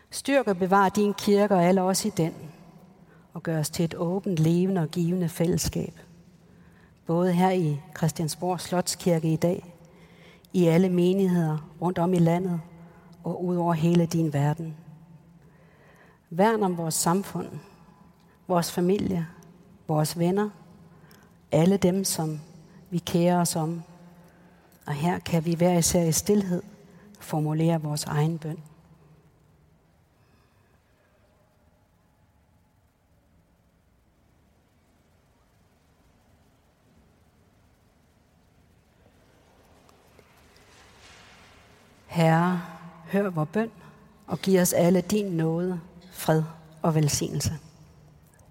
Styrk 0.10 0.48
og 0.48 0.58
bevar 0.58 0.90
din 0.90 1.14
kirke 1.14 1.56
og 1.56 1.64
alle 1.64 1.82
os 1.82 2.06
i 2.06 2.10
den. 2.10 2.34
Og 3.34 3.44
gør 3.44 3.60
os 3.60 3.70
til 3.70 3.86
et 3.86 3.96
åbent, 3.96 4.40
levende 4.40 4.82
og 4.82 4.88
givende 4.88 5.30
fællesskab. 5.30 6.00
Både 7.06 7.34
her 7.34 7.52
i 7.52 7.80
Christiansborg 7.98 8.62
Slotskirke 8.62 9.34
i 9.34 9.36
dag, 9.36 9.76
i 10.54 10.68
alle 10.68 10.90
menigheder 10.90 11.70
rundt 11.82 12.00
om 12.00 12.14
i 12.14 12.20
landet 12.20 12.62
og 13.24 13.46
ud 13.46 13.56
over 13.56 13.74
hele 13.74 14.06
din 14.06 14.34
verden. 14.34 14.78
Værn 16.30 16.64
om 16.64 16.78
vores 16.78 16.94
samfund, 16.94 17.48
vores 18.48 18.72
familie, 18.72 19.28
vores 19.88 20.20
venner, 20.20 20.50
alle 21.52 21.78
dem, 21.78 22.04
som 22.04 22.40
vi 22.92 22.98
kærer 22.98 23.42
os 23.42 23.56
om. 23.56 23.84
Og 24.86 24.94
her 24.94 25.20
kan 25.20 25.46
vi 25.46 25.54
hver 25.54 25.78
især 25.78 26.04
i 26.04 26.12
stillhed 26.12 26.64
formulere 27.20 27.82
vores 27.82 28.04
egen 28.04 28.38
bøn. 28.38 28.58
Herre, 42.08 42.62
hør 43.12 43.30
vor 43.30 43.46
bøn 43.46 43.72
og 44.28 44.40
giv 44.40 44.60
os 44.60 44.74
alle 44.74 45.02
din 45.02 45.26
nåde, 45.26 45.82
fred 46.12 46.44
og 46.82 46.96
velsignelse. 46.96 47.54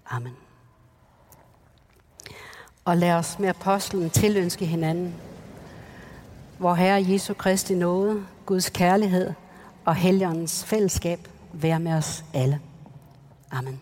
Amen. 0.05 0.50
Og 2.85 2.97
lad 2.97 3.11
os 3.11 3.39
med 3.39 3.49
apostlen 3.49 4.09
tilønske 4.09 4.65
hinanden, 4.65 5.15
hvor 6.57 6.73
Herre 6.73 7.05
Jesu 7.07 7.33
Kristi 7.33 7.75
nåde, 7.75 8.25
Guds 8.45 8.69
kærlighed 8.69 9.33
og 9.85 9.95
Helligåndens 9.95 10.65
fællesskab 10.65 11.27
være 11.53 11.79
med 11.79 11.93
os 11.93 12.23
alle. 12.33 12.59
Amen. 13.51 13.81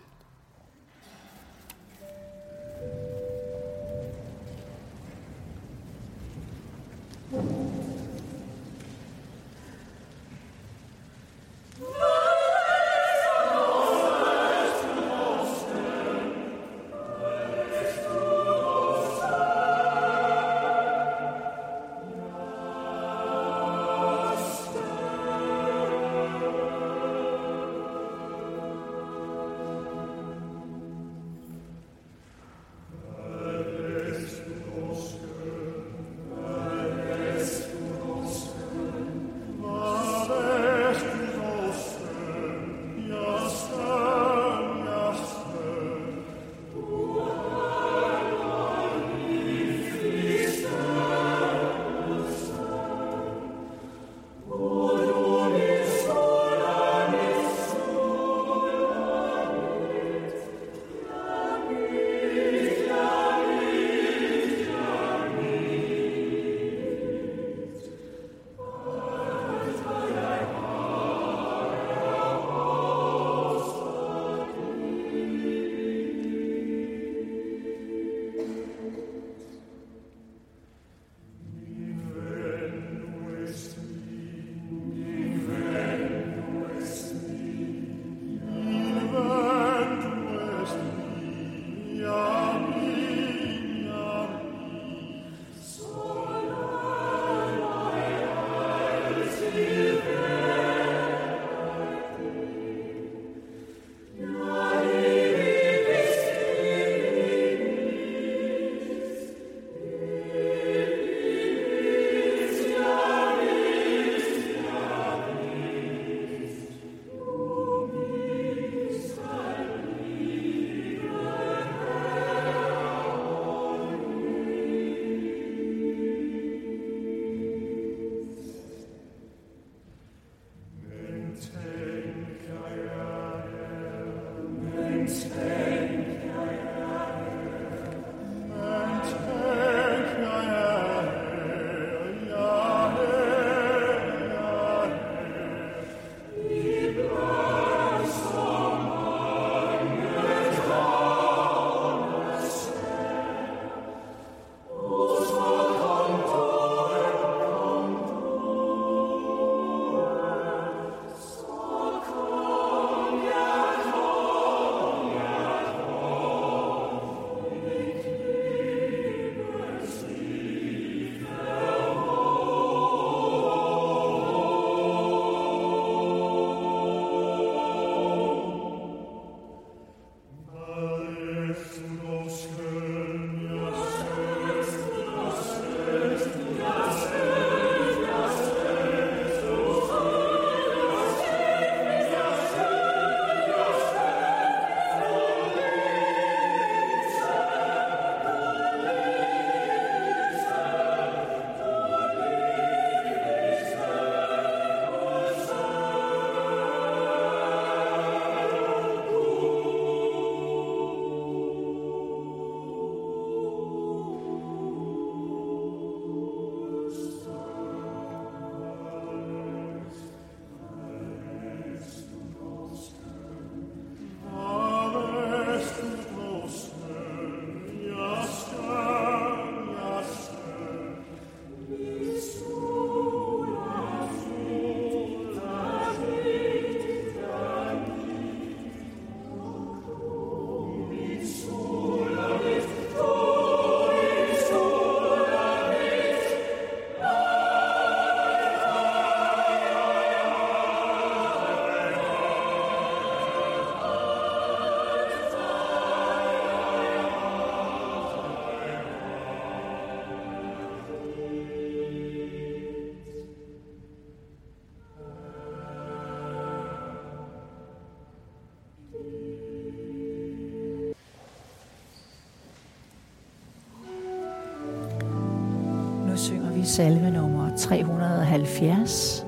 Salme 276.80 277.10
nummer 277.10 277.50
370. 277.56 279.26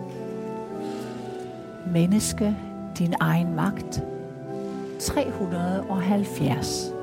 Menneske, 1.87 2.57
din 2.99 3.15
egen 3.21 3.55
magt. 3.55 4.03
370. 4.99 7.02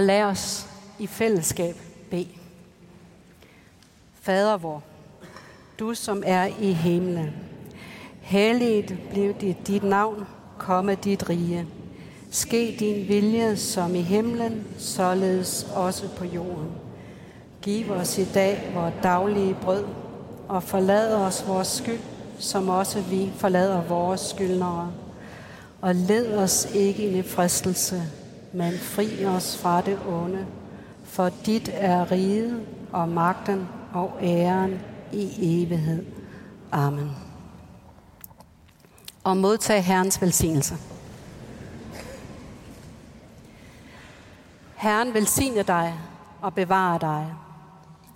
Og 0.00 0.06
lad 0.06 0.22
os 0.22 0.66
i 0.98 1.06
fællesskab 1.06 1.76
bede. 2.10 2.28
Fader 4.20 4.56
vor, 4.56 4.82
du 5.78 5.94
som 5.94 6.22
er 6.26 6.48
i 6.60 6.72
himlen, 6.72 7.30
helliget 8.20 8.98
blev 9.10 9.34
dit, 9.34 9.66
dit 9.66 9.82
navn, 9.82 10.26
komme 10.58 10.94
dit 10.94 11.28
rige. 11.28 11.66
Ske 12.30 12.76
din 12.78 13.08
vilje 13.08 13.56
som 13.56 13.94
i 13.94 14.00
himlen, 14.00 14.66
således 14.78 15.66
også 15.74 16.08
på 16.16 16.24
jorden. 16.24 16.70
Giv 17.62 17.90
os 17.90 18.18
i 18.18 18.24
dag 18.24 18.70
vores 18.74 18.94
daglige 19.02 19.56
brød, 19.62 19.84
og 20.48 20.62
forlad 20.62 21.14
os 21.14 21.44
vores 21.46 21.68
skyld, 21.68 22.00
som 22.38 22.68
også 22.68 23.00
vi 23.00 23.32
forlader 23.36 23.82
vores 23.82 24.20
skyldnere. 24.20 24.92
Og 25.80 25.94
led 25.94 26.36
os 26.36 26.68
ikke 26.74 27.02
ind 27.02 27.16
i 27.16 27.22
fristelse, 27.22 28.02
men 28.52 28.72
fri 28.78 29.26
os 29.26 29.58
fra 29.58 29.80
det 29.80 29.98
onde. 30.08 30.46
For 31.04 31.30
dit 31.46 31.70
er 31.72 32.10
riget 32.10 32.66
og 32.92 33.08
magten 33.08 33.68
og 33.92 34.18
æren 34.22 34.80
i 35.12 35.62
evighed. 35.62 36.06
Amen. 36.72 37.16
Og 39.24 39.36
modtag 39.36 39.84
Herrens 39.84 40.22
velsignelse. 40.22 40.74
Herren 44.76 45.14
velsigne 45.14 45.62
dig 45.62 45.94
og 46.40 46.54
bevare 46.54 46.98
dig. 46.98 47.34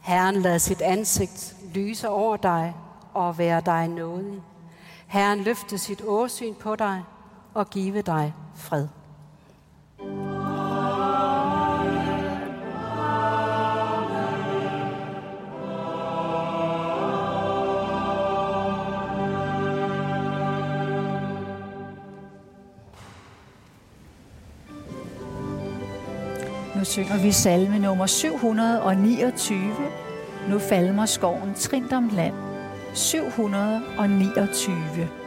Herren 0.01 0.43
lader 0.43 0.59
sit 0.59 0.81
ansigt 0.81 1.57
lyse 1.75 2.09
over 2.09 2.37
dig 2.37 2.75
og 3.15 3.39
være 3.39 3.63
dig 3.67 3.89
nådig. 3.89 4.43
Herren 5.07 5.41
løfte 5.41 5.79
sit 5.79 6.03
åsyn 6.07 6.55
på 6.55 6.77
dig 6.77 7.05
og 7.55 7.71
give 7.71 8.03
dig 8.03 8.35
fred. 8.55 8.89
Synger 26.95 27.19
vi 27.19 27.33
salme 27.33 27.79
nummer 27.79 28.07
729. 28.07 29.75
Nu 30.49 30.59
falmer 30.59 31.07
skoven 31.07 31.55
Trindom 31.55 32.11
land. 32.17 32.35
729. 32.95 35.24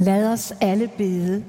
Lad 0.00 0.32
os 0.32 0.52
alle 0.60 0.88
bede. 0.88 1.44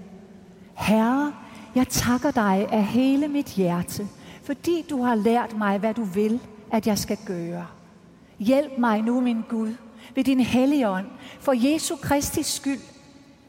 Herre, 0.73 1.33
jeg 1.75 1.87
takker 1.87 2.31
dig 2.31 2.67
af 2.71 2.85
hele 2.85 3.27
mit 3.27 3.45
hjerte, 3.45 4.07
fordi 4.43 4.85
du 4.89 5.03
har 5.03 5.15
lært 5.15 5.57
mig, 5.57 5.77
hvad 5.77 5.93
du 5.93 6.03
vil, 6.03 6.39
at 6.71 6.87
jeg 6.87 6.97
skal 6.97 7.17
gøre. 7.25 7.67
Hjælp 8.39 8.71
mig 8.77 9.01
nu, 9.01 9.21
min 9.21 9.41
Gud, 9.49 9.73
ved 10.15 10.23
din 10.23 10.39
hellige 10.39 10.89
ånd, 10.89 11.05
for 11.39 11.53
Jesu 11.71 11.95
Kristi 11.95 12.43
skyld, 12.43 12.79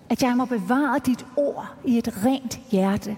at 0.09 0.23
jeg 0.23 0.37
må 0.37 0.45
bevare 0.45 0.99
dit 0.99 1.27
ord 1.37 1.75
i 1.85 1.99
et 1.99 2.25
rent 2.25 2.61
hjerte. 2.71 3.17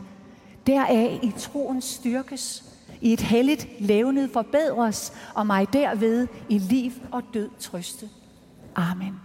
Deraf 0.67 1.19
i 1.23 1.33
troen 1.39 1.81
styrkes, 1.81 2.65
i 3.01 3.13
et 3.13 3.21
helligt 3.21 3.69
levnet 3.81 4.31
forbedres, 4.31 5.13
og 5.35 5.47
mig 5.47 5.73
derved 5.73 6.29
i 6.49 6.59
liv 6.59 6.93
og 7.11 7.23
død 7.35 7.51
trøste. 7.61 8.09
Amen. 8.75 9.24